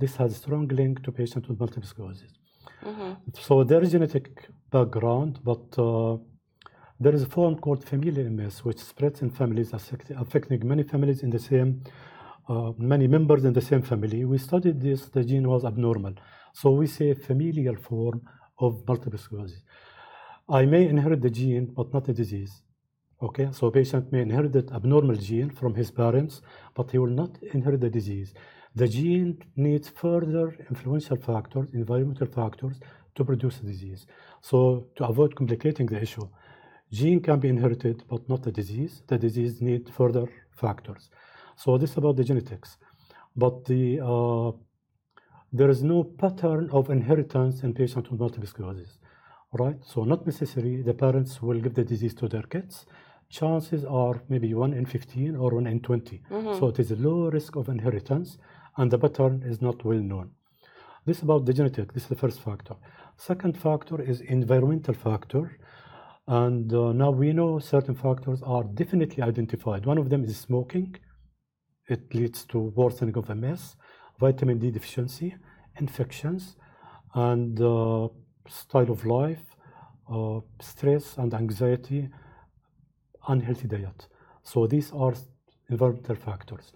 This 0.00 0.16
has 0.16 0.32
a 0.32 0.34
strong 0.34 0.66
link 0.68 1.02
to 1.04 1.12
patients 1.12 1.48
with 1.48 1.58
multiple 1.60 1.88
sclerosis. 1.92 2.32
Mm-hmm. 2.84 3.12
So 3.34 3.64
there 3.64 3.82
is 3.82 3.90
a 3.90 3.92
genetic 3.92 4.48
background, 4.70 5.40
but 5.44 5.78
uh, 5.78 6.16
there 6.98 7.14
is 7.14 7.22
a 7.22 7.26
form 7.26 7.58
called 7.58 7.84
familial 7.84 8.28
MS, 8.30 8.64
which 8.64 8.78
spreads 8.78 9.22
in 9.22 9.30
families, 9.30 9.72
affecting 9.72 10.66
many 10.66 10.82
families 10.82 11.22
in 11.22 11.30
the 11.30 11.38
same, 11.38 11.82
uh, 12.48 12.72
many 12.78 13.06
members 13.06 13.44
in 13.44 13.52
the 13.52 13.60
same 13.60 13.82
family. 13.82 14.24
We 14.24 14.38
studied 14.38 14.80
this, 14.80 15.06
the 15.06 15.24
gene 15.24 15.48
was 15.48 15.64
abnormal. 15.64 16.14
So 16.54 16.70
we 16.70 16.86
say 16.86 17.14
familial 17.14 17.76
form 17.76 18.22
of 18.58 18.86
multiple 18.88 19.18
sclerosis. 19.18 19.62
I 20.48 20.66
may 20.66 20.88
inherit 20.88 21.20
the 21.22 21.30
gene, 21.30 21.66
but 21.76 21.92
not 21.94 22.04
the 22.04 22.12
disease. 22.12 22.62
Okay, 23.22 23.48
so 23.52 23.66
a 23.66 23.70
patient 23.70 24.10
may 24.12 24.22
inherit 24.22 24.52
the 24.52 24.66
abnormal 24.74 25.16
gene 25.16 25.50
from 25.50 25.74
his 25.74 25.90
parents, 25.90 26.40
but 26.74 26.90
he 26.90 26.98
will 26.98 27.16
not 27.22 27.38
inherit 27.54 27.80
the 27.80 27.90
disease. 27.90 28.32
The 28.74 28.86
gene 28.86 29.42
needs 29.56 29.88
further 29.88 30.56
influential 30.68 31.16
factors, 31.16 31.68
environmental 31.72 32.26
factors, 32.26 32.78
to 33.16 33.24
produce 33.24 33.58
the 33.58 33.66
disease. 33.66 34.06
So 34.40 34.86
to 34.96 35.04
avoid 35.06 35.34
complicating 35.34 35.86
the 35.86 36.00
issue, 36.00 36.28
gene 36.92 37.20
can 37.20 37.40
be 37.40 37.48
inherited, 37.48 38.04
but 38.08 38.28
not 38.28 38.42
the 38.42 38.52
disease. 38.52 39.02
The 39.08 39.18
disease 39.18 39.60
needs 39.60 39.90
further 39.90 40.26
factors. 40.52 41.10
So 41.56 41.78
this 41.78 41.90
is 41.90 41.96
about 41.96 42.16
the 42.16 42.24
genetics. 42.24 42.76
But 43.36 43.64
the, 43.64 44.00
uh, 44.00 44.52
there 45.52 45.68
is 45.68 45.82
no 45.82 46.04
pattern 46.04 46.70
of 46.72 46.90
inheritance 46.90 47.62
in 47.62 47.74
patients 47.74 48.08
with 48.10 48.20
multiple 48.20 48.46
sclerosis, 48.46 48.98
right? 49.52 49.78
So 49.84 50.04
not 50.04 50.26
necessarily 50.26 50.82
the 50.82 50.94
parents 50.94 51.42
will 51.42 51.60
give 51.60 51.74
the 51.74 51.84
disease 51.84 52.14
to 52.14 52.28
their 52.28 52.42
kids. 52.42 52.86
Chances 53.28 53.84
are 53.84 54.22
maybe 54.28 54.54
1 54.54 54.72
in 54.74 54.86
15 54.86 55.36
or 55.36 55.54
1 55.54 55.66
in 55.66 55.80
20. 55.80 56.22
Mm-hmm. 56.30 56.58
So 56.58 56.68
it 56.68 56.78
is 56.78 56.90
a 56.92 56.96
low 56.96 57.30
risk 57.30 57.56
of 57.56 57.68
inheritance 57.68 58.38
and 58.76 58.90
the 58.90 58.98
pattern 58.98 59.42
is 59.44 59.60
not 59.60 59.84
well 59.84 59.98
known. 59.98 60.30
This 61.06 61.22
about 61.22 61.46
the 61.46 61.52
genetic, 61.52 61.92
this 61.92 62.04
is 62.04 62.08
the 62.08 62.16
first 62.16 62.40
factor. 62.40 62.74
Second 63.16 63.58
factor 63.58 64.00
is 64.00 64.20
environmental 64.20 64.94
factor. 64.94 65.58
And 66.26 66.72
uh, 66.72 66.92
now 66.92 67.10
we 67.10 67.32
know 67.32 67.58
certain 67.58 67.94
factors 67.94 68.42
are 68.42 68.62
definitely 68.62 69.22
identified. 69.22 69.86
One 69.86 69.98
of 69.98 70.10
them 70.10 70.24
is 70.24 70.36
smoking. 70.36 70.96
It 71.88 72.14
leads 72.14 72.44
to 72.46 72.58
worsening 72.58 73.16
of 73.16 73.28
MS, 73.28 73.76
vitamin 74.20 74.58
D 74.58 74.70
deficiency, 74.70 75.34
infections, 75.80 76.56
and 77.14 77.60
uh, 77.60 78.08
style 78.48 78.90
of 78.90 79.04
life, 79.04 79.42
uh, 80.12 80.40
stress 80.60 81.16
and 81.18 81.34
anxiety, 81.34 82.08
unhealthy 83.26 83.68
diet. 83.68 84.06
So 84.42 84.66
these 84.66 84.92
are 84.92 85.14
environmental 85.68 86.16
factors. 86.16 86.72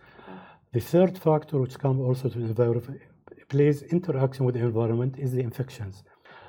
The 0.74 0.80
third 0.80 1.16
factor, 1.16 1.60
which 1.60 1.78
comes 1.78 2.00
also 2.00 2.28
to 2.28 2.36
the 2.36 2.46
environment, 2.46 3.00
plays 3.48 3.82
interaction 3.82 4.44
with 4.44 4.56
the 4.56 4.62
environment, 4.62 5.16
is 5.16 5.30
the 5.30 5.40
infections. 5.40 6.02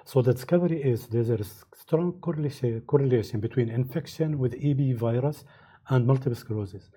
So 0.04 0.24
the 0.24 0.34
discovery 0.34 0.82
is 0.82 1.06
there's 1.06 1.30
a 1.30 1.38
strong 1.76 2.14
correlation, 2.14 3.40
between 3.40 3.70
infection 3.70 4.40
with 4.40 4.56
EB 4.56 4.98
virus 4.98 5.46
and 5.90 6.08
multiple 6.08 6.34
sclerosis. 6.34 6.90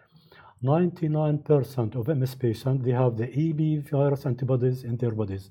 99% 0.64 1.96
of 1.96 2.08
MS 2.08 2.34
patients, 2.34 2.82
they 2.82 2.92
have 2.92 3.18
the 3.18 3.28
EB 3.44 3.86
virus 3.86 4.24
antibodies 4.24 4.84
in 4.84 4.96
their 4.96 5.12
bodies. 5.12 5.50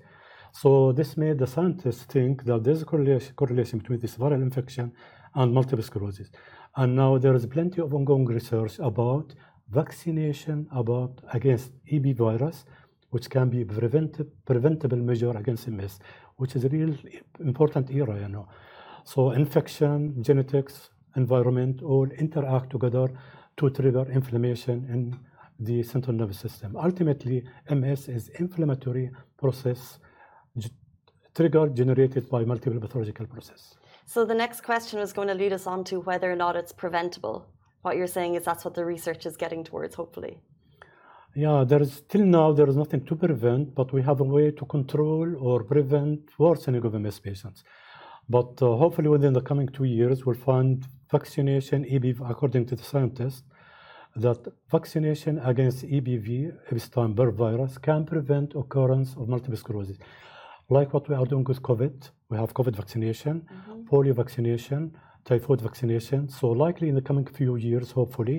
So 0.53 0.91
this 0.91 1.15
made 1.15 1.37
the 1.37 1.45
scientists 1.45 2.05
think 2.05 2.43
that 2.45 2.63
there's 2.63 2.81
a 2.81 2.85
correlation 2.85 3.77
between 3.77 3.99
this 3.99 4.15
viral 4.15 4.41
infection 4.41 4.93
and 5.35 5.53
multiple 5.53 5.83
sclerosis. 5.83 6.31
And 6.75 6.95
now 6.95 7.19
there 7.19 7.35
is 7.35 7.45
plenty 7.45 7.81
of 7.81 7.93
ongoing 7.93 8.25
research 8.25 8.79
about 8.79 9.35
vaccination 9.69 10.67
about 10.71 11.21
against 11.33 11.71
EB 11.91 12.15
virus, 12.15 12.65
which 13.09 13.29
can 13.29 13.49
be 13.49 13.63
preventive, 13.63 14.27
preventable 14.45 14.97
measure 14.97 15.35
against 15.37 15.67
MS, 15.67 15.99
which 16.37 16.55
is 16.55 16.65
a 16.65 16.69
real 16.69 16.95
important 17.39 17.89
era, 17.91 18.19
you 18.19 18.27
know. 18.27 18.47
So 19.03 19.31
infection, 19.31 20.21
genetics, 20.21 20.89
environment 21.15 21.81
all 21.81 22.07
interact 22.11 22.69
together 22.69 23.07
to 23.57 23.69
trigger 23.69 24.05
inflammation 24.11 24.85
in 24.89 25.17
the 25.59 25.81
central 25.83 26.15
nervous 26.15 26.39
system. 26.39 26.75
Ultimately, 26.75 27.43
MS 27.69 28.07
is 28.09 28.29
inflammatory 28.39 29.09
process 29.37 29.99
trigger 31.37 31.67
generated 31.69 32.27
by 32.29 32.43
multiple 32.43 32.79
pathological 32.79 33.27
process. 33.27 33.75
So 34.05 34.25
the 34.25 34.33
next 34.33 34.61
question 34.61 34.99
was 34.99 35.13
going 35.13 35.27
to 35.27 35.35
lead 35.35 35.53
us 35.53 35.67
on 35.67 35.83
to 35.83 35.99
whether 35.99 36.31
or 36.31 36.35
not 36.35 36.55
it's 36.55 36.71
preventable 36.71 37.45
what 37.81 37.95
you're 37.97 38.07
saying 38.07 38.35
is 38.35 38.43
that's 38.43 38.65
what 38.65 38.73
the 38.73 38.85
research 38.85 39.25
is 39.25 39.37
getting 39.37 39.63
towards, 39.63 39.95
hopefully. 39.95 40.39
Yeah, 41.35 41.63
there 41.67 41.81
is 41.81 41.93
still 41.93 42.25
now 42.25 42.51
there 42.51 42.67
is 42.67 42.75
nothing 42.75 43.05
to 43.05 43.15
prevent, 43.15 43.75
but 43.75 43.93
we 43.93 44.01
have 44.01 44.19
a 44.21 44.23
way 44.23 44.51
to 44.51 44.65
control 44.65 45.35
or 45.39 45.63
prevent 45.63 46.21
worsening 46.39 46.83
of 46.83 46.93
MS 46.93 47.19
patients. 47.19 47.63
But 48.29 48.61
uh, 48.61 48.75
hopefully, 48.75 49.07
within 49.07 49.33
the 49.33 49.41
coming 49.41 49.67
two 49.67 49.85
years, 49.85 50.25
we'll 50.25 50.35
find 50.35 50.85
vaccination, 51.11 51.85
EBV, 51.85 52.29
according 52.29 52.65
to 52.67 52.75
the 52.75 52.83
scientists, 52.83 53.43
that 54.15 54.39
vaccination 54.69 55.39
against 55.39 55.85
EBV, 55.85 56.51
Epstein-Barr 56.71 57.31
virus, 57.31 57.77
can 57.77 58.05
prevent 58.05 58.55
occurrence 58.55 59.15
of 59.15 59.29
multiple 59.29 59.57
sclerosis. 59.57 59.97
Like 60.69 60.93
what 60.93 61.07
we 61.07 61.15
are 61.15 61.25
doing 61.25 61.45
with 61.45 61.61
COVID, 61.61 62.09
we 62.29 62.37
have 62.37 62.53
COVID 62.53 62.75
vaccination, 62.75 63.35
mm-hmm. 63.41 63.83
polio 63.89 64.15
vaccination, 64.15 64.97
typhoid 65.27 65.61
vaccination. 65.61 66.29
So 66.29 66.45
likely 66.65 66.87
in 66.91 66.95
the 66.95 67.05
coming 67.09 67.25
few 67.39 67.53
years, 67.57 67.91
hopefully, 67.91 68.37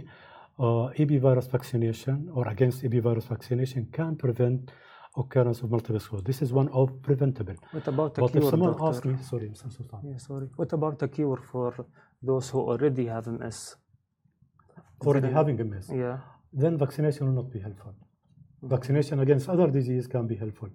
uh, 0.58 0.86
EB 1.02 1.12
virus 1.26 1.46
vaccination 1.46 2.16
or 2.36 2.48
against 2.48 2.84
EB 2.84 2.96
virus 3.08 3.26
vaccination 3.34 3.82
can 3.98 4.16
prevent 4.16 4.72
occurrence 5.22 5.58
of 5.62 5.70
multiple 5.70 6.00
sclerosis. 6.00 6.26
This 6.30 6.40
is 6.42 6.52
one 6.60 6.68
of 6.80 6.86
preventable. 7.02 7.56
What 7.76 7.86
about 7.92 8.14
the 8.14 8.20
but 8.22 8.32
cure, 8.32 8.42
if 8.42 8.50
someone 8.50 8.72
doctor? 8.72 8.88
asks 8.88 9.04
me, 9.10 9.14
sorry, 9.30 9.50
so 9.54 9.66
sorry. 9.76 9.88
Yeah, 10.10 10.18
sorry. 10.18 10.48
What 10.56 10.72
about 10.72 10.98
the 10.98 11.08
cure 11.08 11.40
for 11.52 11.70
those 12.22 12.50
who 12.50 12.60
already 12.60 13.06
have 13.06 13.26
MS? 13.26 13.76
Already 15.06 15.30
having 15.40 15.56
MS. 15.70 15.86
Yeah. 15.94 16.18
Then 16.52 16.76
vaccination 16.78 17.26
will 17.26 17.42
not 17.42 17.50
be 17.52 17.60
helpful. 17.60 17.94
Mm-hmm. 17.94 18.68
Vaccination 18.74 19.20
against 19.20 19.48
other 19.48 19.68
disease 19.78 20.06
can 20.06 20.26
be 20.26 20.36
helpful 20.36 20.70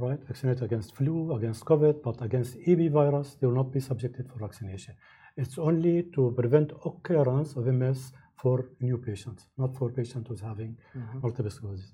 right? 0.00 0.18
Vaccinate 0.26 0.62
against 0.62 0.96
flu, 0.96 1.34
against 1.34 1.64
COVID, 1.64 2.02
but 2.02 2.22
against 2.22 2.56
EB 2.66 2.90
virus, 2.90 3.36
they 3.40 3.46
will 3.46 3.54
not 3.54 3.70
be 3.72 3.80
subjected 3.80 4.28
for 4.28 4.38
vaccination. 4.38 4.94
It's 5.36 5.58
only 5.58 6.04
to 6.14 6.32
prevent 6.36 6.72
occurrence 6.84 7.56
of 7.56 7.66
MS 7.66 8.12
for 8.36 8.66
new 8.80 8.96
patients, 8.98 9.46
not 9.58 9.76
for 9.76 9.90
patients 9.90 10.28
who's 10.28 10.40
having 10.40 10.76
mm-hmm. 10.96 11.20
multiple 11.20 11.50
sclerosis. 11.50 11.92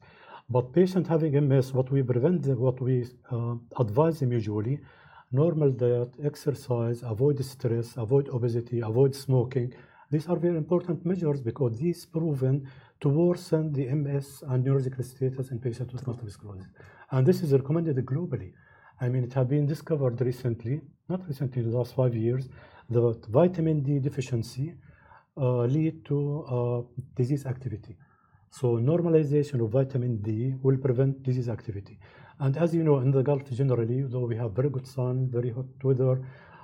But 0.49 0.73
patient 0.73 1.07
having 1.09 1.33
MS, 1.49 1.73
what 1.73 1.91
we 1.91 2.03
prevent, 2.03 2.47
what 2.59 2.81
we 2.81 3.07
uh, 3.33 3.55
advise 3.79 4.21
them 4.21 4.33
usually, 4.33 4.81
normal 5.33 5.71
diet, 5.73 6.13
exercise, 6.23 7.03
avoid 7.03 7.45
stress, 7.45 7.97
avoid 7.97 8.29
obesity, 8.29 8.81
avoid 8.81 9.15
smoking. 9.15 9.75
These 10.11 10.29
are 10.29 10.37
very 10.37 10.57
important 10.57 11.05
measures 11.05 11.41
because 11.41 11.77
these 11.77 12.07
proven 12.07 12.69
to 13.01 13.09
worsen 13.09 13.73
the 13.73 13.87
MS 13.93 14.45
and 14.49 14.65
neurological 14.65 15.03
status 15.03 15.51
in 15.51 15.59
patients 15.59 15.93
with 15.93 16.07
multiple 16.07 16.31
sclerosis. 16.31 16.69
And 17.11 17.27
this 17.27 17.43
is 17.43 17.53
recommended 17.53 17.97
globally. 18.07 18.53
I 19.01 19.09
mean, 19.09 19.25
it 19.25 19.33
has 19.35 19.47
been 19.47 19.67
discovered 19.67 20.21
recently, 20.21 20.81
not 21.09 21.27
recently, 21.29 21.63
in 21.63 21.71
the 21.71 21.77
last 21.77 21.95
five 21.95 22.15
years, 22.15 22.49
that 22.91 23.27
vitamin 23.29 23.83
D 23.83 23.99
deficiency 23.99 24.75
uh, 25.37 25.65
lead 25.65 26.05
to 26.07 26.45
uh, 26.49 26.83
disease 27.15 27.45
activity. 27.47 27.97
So 28.51 28.79
normalization 28.79 29.63
of 29.63 29.71
vitamin 29.71 30.23
D 30.23 30.55
will 30.63 30.79
prevent 30.79 31.23
disease 31.23 31.49
activity. 31.49 31.99
And 32.39 32.57
as 32.57 32.75
you 32.75 32.83
know, 32.83 32.99
in 32.99 33.11
the 33.11 33.23
Gulf 33.23 33.51
generally, 33.51 34.03
though 34.03 34.27
we 34.27 34.37
have 34.37 34.53
very 34.53 34.71
good 34.71 34.87
sun, 34.87 35.29
very 35.31 35.51
hot 35.51 35.67
weather, 35.83 36.23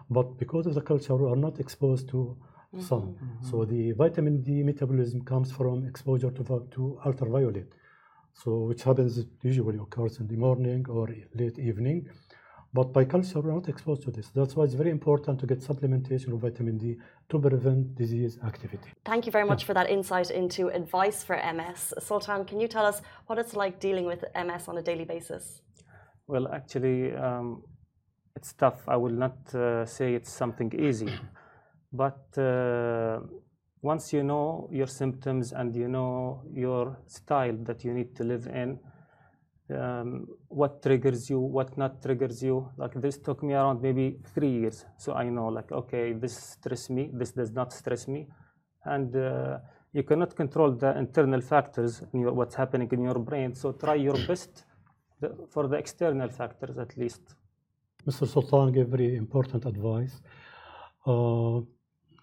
but 0.09 0.39
because 0.39 0.67
of 0.67 0.75
the 0.75 0.81
culture, 0.81 1.17
we 1.17 1.31
are 1.31 1.37
not 1.37 1.61
exposed 1.61 2.09
to 2.11 2.37
sun. 2.79 3.15
Mm-hmm. 3.15 3.51
So 3.51 3.65
the 3.65 3.93
vitamin 3.93 4.43
D 4.43 4.63
metabolism 4.63 5.23
comes 5.23 5.53
from 5.53 5.87
exposure 5.87 6.31
to, 6.31 6.69
to 6.71 6.99
ultraviolet. 7.05 7.73
So 8.35 8.65
which 8.69 8.83
happens 8.83 9.25
usually 9.43 9.79
occurs 9.79 10.19
in 10.21 10.27
the 10.27 10.37
morning 10.37 10.85
or 10.89 11.09
late 11.35 11.59
evening. 11.59 12.09
But 12.75 12.93
by 12.95 13.05
culture, 13.05 13.41
we're 13.41 13.53
not 13.53 13.69
exposed 13.69 14.03
to 14.05 14.11
this. 14.11 14.29
That's 14.35 14.57
why 14.57 14.65
it's 14.65 14.73
very 14.73 14.91
important 14.91 15.39
to 15.41 15.47
get 15.47 15.61
supplementation 15.61 16.33
of 16.33 16.41
vitamin 16.41 16.79
D 16.79 16.97
to 17.29 17.39
prevent 17.39 17.95
disease 17.95 18.39
activity. 18.47 18.89
Thank 19.05 19.27
you 19.27 19.33
very 19.33 19.45
much 19.45 19.63
yeah. 19.63 19.67
for 19.67 19.75
that 19.75 19.91
insight 19.91 20.31
into 20.31 20.69
advice 20.69 21.23
for 21.23 21.37
MS. 21.37 21.93
Sultan, 21.99 22.47
can 22.47 22.61
you 22.61 22.69
tell 22.69 22.87
us 22.87 23.03
what 23.27 23.39
it's 23.39 23.55
like 23.55 23.79
dealing 23.79 24.07
with 24.07 24.25
MS 24.35 24.69
on 24.69 24.79
a 24.79 24.83
daily 24.83 25.05
basis? 25.05 25.61
Well, 26.27 26.49
actually, 26.49 27.15
um, 27.15 27.63
it's 28.37 28.55
tough. 28.55 28.81
I 28.89 28.97
will 28.97 29.17
not 29.27 29.55
uh, 29.55 29.85
say 29.85 30.15
it's 30.15 30.33
something 30.33 30.73
easy, 30.79 31.13
but 31.93 32.27
uh, 32.39 33.21
once 33.83 34.13
you 34.13 34.23
know 34.23 34.69
your 34.71 34.87
symptoms 34.87 35.53
and 35.53 35.75
you 35.75 35.89
know 35.89 36.43
your 36.53 36.99
style 37.07 37.57
that 37.63 37.85
you 37.85 37.93
need 37.93 38.15
to 38.17 38.23
live 38.23 38.47
in, 38.47 38.79
um, 39.77 40.27
what 40.49 40.83
triggers 40.83 41.29
you, 41.29 41.41
what 41.41 41.77
not 41.77 42.01
triggers 42.01 42.43
you. 42.43 42.69
Like 42.77 42.95
this 43.01 43.19
took 43.19 43.43
me 43.43 43.55
around 43.55 43.83
maybe 43.83 44.19
three 44.35 44.51
years. 44.51 44.85
So 44.99 45.15
I 45.15 45.29
know 45.29 45.49
like, 45.49 45.73
okay, 45.73 46.13
this 46.13 46.37
stress 46.37 46.91
me, 46.91 47.11
this 47.13 47.33
does 47.33 47.51
not 47.51 47.73
stress 47.73 48.07
me. 48.07 48.29
And 48.85 49.15
uh, 49.17 49.59
you 49.93 50.05
cannot 50.05 50.35
control 50.37 50.73
the 50.73 50.97
internal 50.97 51.41
factors, 51.41 52.03
in 52.13 52.21
your, 52.21 52.33
what's 52.33 52.55
happening 52.55 52.89
in 52.93 53.03
your 53.03 53.19
brain. 53.19 53.55
So 53.55 53.73
try 53.73 53.95
your 53.95 54.17
best 54.29 54.65
for 55.51 55.67
the 55.67 55.77
external 55.77 56.29
factors 56.29 56.79
at 56.79 56.97
least. 56.97 57.35
Mr. 58.07 58.27
Sultan 58.27 58.73
gave 58.73 58.89
very 58.89 59.17
important 59.17 59.65
advice. 59.65 60.21
Uh, 61.07 61.61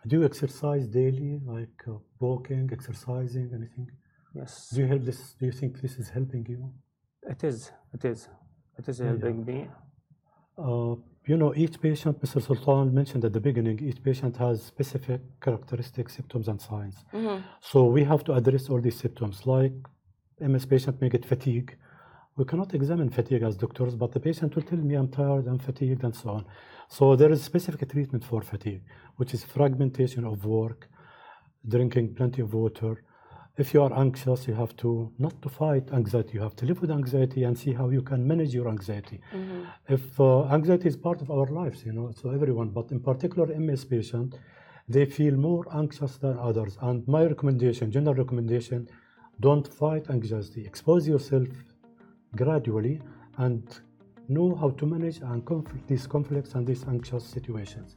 do 0.10 0.14
you 0.18 0.26
exercise 0.32 0.84
daily, 0.88 1.34
like 1.56 1.80
uh, 1.88 1.98
walking, 2.20 2.70
exercising, 2.78 3.48
anything? 3.60 3.88
Yes. 4.40 4.70
Do 4.74 4.82
you 4.82 4.88
help 4.94 5.04
this? 5.10 5.20
Do 5.40 5.46
you 5.50 5.56
think 5.60 5.72
this 5.86 5.96
is 6.02 6.08
helping 6.18 6.44
you? 6.54 6.62
It 7.34 7.44
is. 7.52 7.72
It 7.96 8.04
is. 8.06 8.20
It 8.80 8.86
is 8.92 8.98
helping 9.10 9.38
me. 9.50 9.68
Uh, 10.58 10.96
you 11.30 11.38
know, 11.42 11.54
each 11.64 11.80
patient, 11.88 12.16
Mr. 12.24 12.42
Sultan 12.46 12.94
mentioned 12.94 13.24
at 13.24 13.34
the 13.34 13.44
beginning, 13.50 13.78
each 13.90 14.02
patient 14.04 14.36
has 14.38 14.64
specific 14.64 15.22
characteristics, 15.46 16.16
symptoms, 16.16 16.48
and 16.48 16.60
signs. 16.60 16.98
Mm-hmm. 17.14 17.40
So 17.72 17.86
we 17.86 18.04
have 18.04 18.24
to 18.26 18.34
address 18.34 18.70
all 18.70 18.82
these 18.82 19.00
symptoms. 19.06 19.46
Like 19.46 19.74
MS 20.40 20.66
patient 20.66 21.00
may 21.02 21.10
get 21.10 21.26
fatigue. 21.26 21.78
We 22.40 22.46
cannot 22.46 22.74
examine 22.74 23.10
fatigue 23.10 23.44
as 23.44 23.58
doctors, 23.58 23.96
but 23.96 24.14
the 24.14 24.20
patient 24.22 24.56
will 24.56 24.64
tell 24.64 24.80
me 24.80 24.96
I'm 24.96 25.10
tired, 25.10 25.46
I'm 25.46 25.60
fatigued, 25.60 26.06
and 26.06 26.16
so 26.16 26.30
on. 26.30 26.46
So 26.88 27.18
there 27.18 27.34
is 27.34 27.44
specific 27.44 27.92
treatment 27.92 28.24
for 28.24 28.42
fatigue, 28.42 28.82
which 29.18 29.34
is 29.34 29.44
fragmentation 29.44 30.24
of 30.24 30.46
work, 30.46 30.88
drinking 31.68 32.16
plenty 32.16 32.42
of 32.42 32.54
water. 32.54 33.04
If 33.58 33.74
you 33.74 33.82
are 33.84 33.94
anxious, 33.94 34.48
you 34.48 34.54
have 34.54 34.74
to 34.78 35.12
not 35.20 35.42
to 35.42 35.50
fight 35.50 35.92
anxiety. 35.92 36.36
You 36.36 36.44
have 36.48 36.56
to 36.62 36.66
live 36.66 36.80
with 36.80 36.92
anxiety 36.92 37.44
and 37.44 37.60
see 37.60 37.74
how 37.74 37.90
you 37.90 38.02
can 38.02 38.26
manage 38.26 38.54
your 38.54 38.70
anxiety. 38.70 39.20
Mm-hmm. 39.36 39.64
If 39.90 40.18
uh, 40.18 40.46
anxiety 40.46 40.88
is 40.88 40.96
part 40.96 41.22
of 41.22 41.30
our 41.30 41.48
lives, 41.48 41.86
you 41.86 41.92
know, 41.92 42.14
so 42.22 42.30
everyone, 42.30 42.70
but 42.70 42.90
in 42.92 43.02
particular 43.02 43.48
MS 43.54 43.84
patient, 43.84 44.40
they 44.88 45.06
feel 45.06 45.36
more 45.36 45.66
anxious 45.74 46.16
than 46.16 46.40
others. 46.40 46.78
And 46.80 47.06
my 47.06 47.26
recommendation, 47.26 47.92
general 47.92 48.16
recommendation, 48.16 48.88
don't 49.42 49.68
fight 49.68 50.10
anxiety. 50.10 50.66
Expose 50.66 51.06
yourself 51.06 51.48
gradually 52.36 53.02
and 53.38 53.80
know 54.28 54.56
how 54.56 54.70
to 54.72 54.86
manage 54.86 55.20
and 55.22 55.46
conflict, 55.46 55.88
these 55.88 56.08
conflicts 56.08 56.54
and 56.54 56.66
these 56.66 56.86
anxious 56.88 57.24
situations. 57.24 57.96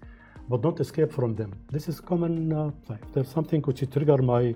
But 0.48 0.62
don't 0.62 0.80
escape 0.80 1.12
from 1.12 1.34
them. 1.34 1.52
This 1.70 1.88
is 1.88 2.00
common. 2.00 2.52
Uh, 2.52 2.70
there's 3.12 3.28
something 3.28 3.62
which 3.62 3.88
trigger 3.90 4.18
my 4.18 4.54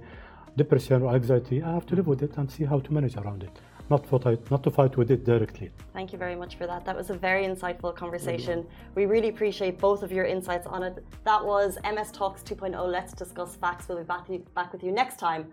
depression 0.57 1.03
or 1.03 1.15
anxiety, 1.15 1.63
I 1.63 1.73
have 1.73 1.87
to 1.87 1.95
live 1.95 2.07
with 2.07 2.23
it 2.23 2.37
and 2.39 2.51
see 2.51 2.65
how 2.65 2.81
to 2.81 2.93
manage 2.93 3.17
around 3.17 3.43
it. 3.43 3.61
Not 3.89 4.05
fight, 4.07 4.51
not 4.51 4.65
to 4.65 4.71
fight 4.71 4.97
with 4.97 5.13
it 5.13 5.25
directly. 5.25 5.71
Thank 5.93 6.13
you 6.13 6.19
very 6.19 6.35
much 6.35 6.57
for 6.57 6.67
that. 6.67 6.85
That 6.85 6.97
was 6.97 7.11
a 7.11 7.15
very 7.15 7.45
insightful 7.45 7.95
conversation. 7.95 8.67
We 8.97 9.07
really 9.07 9.29
appreciate 9.29 9.79
both 9.79 10.03
of 10.03 10.11
your 10.11 10.25
insights 10.25 10.67
on 10.67 10.83
it. 10.83 11.05
That 11.25 11.45
was 11.45 11.79
MS 11.85 12.11
Talks 12.11 12.43
2.0. 12.43 12.91
Let's 12.91 13.13
discuss 13.13 13.55
facts. 13.55 13.87
We'll 13.89 13.99
be 13.99 14.05
back, 14.05 14.27
back 14.55 14.73
with 14.73 14.83
you 14.83 14.91
next 14.91 15.21
time. 15.21 15.53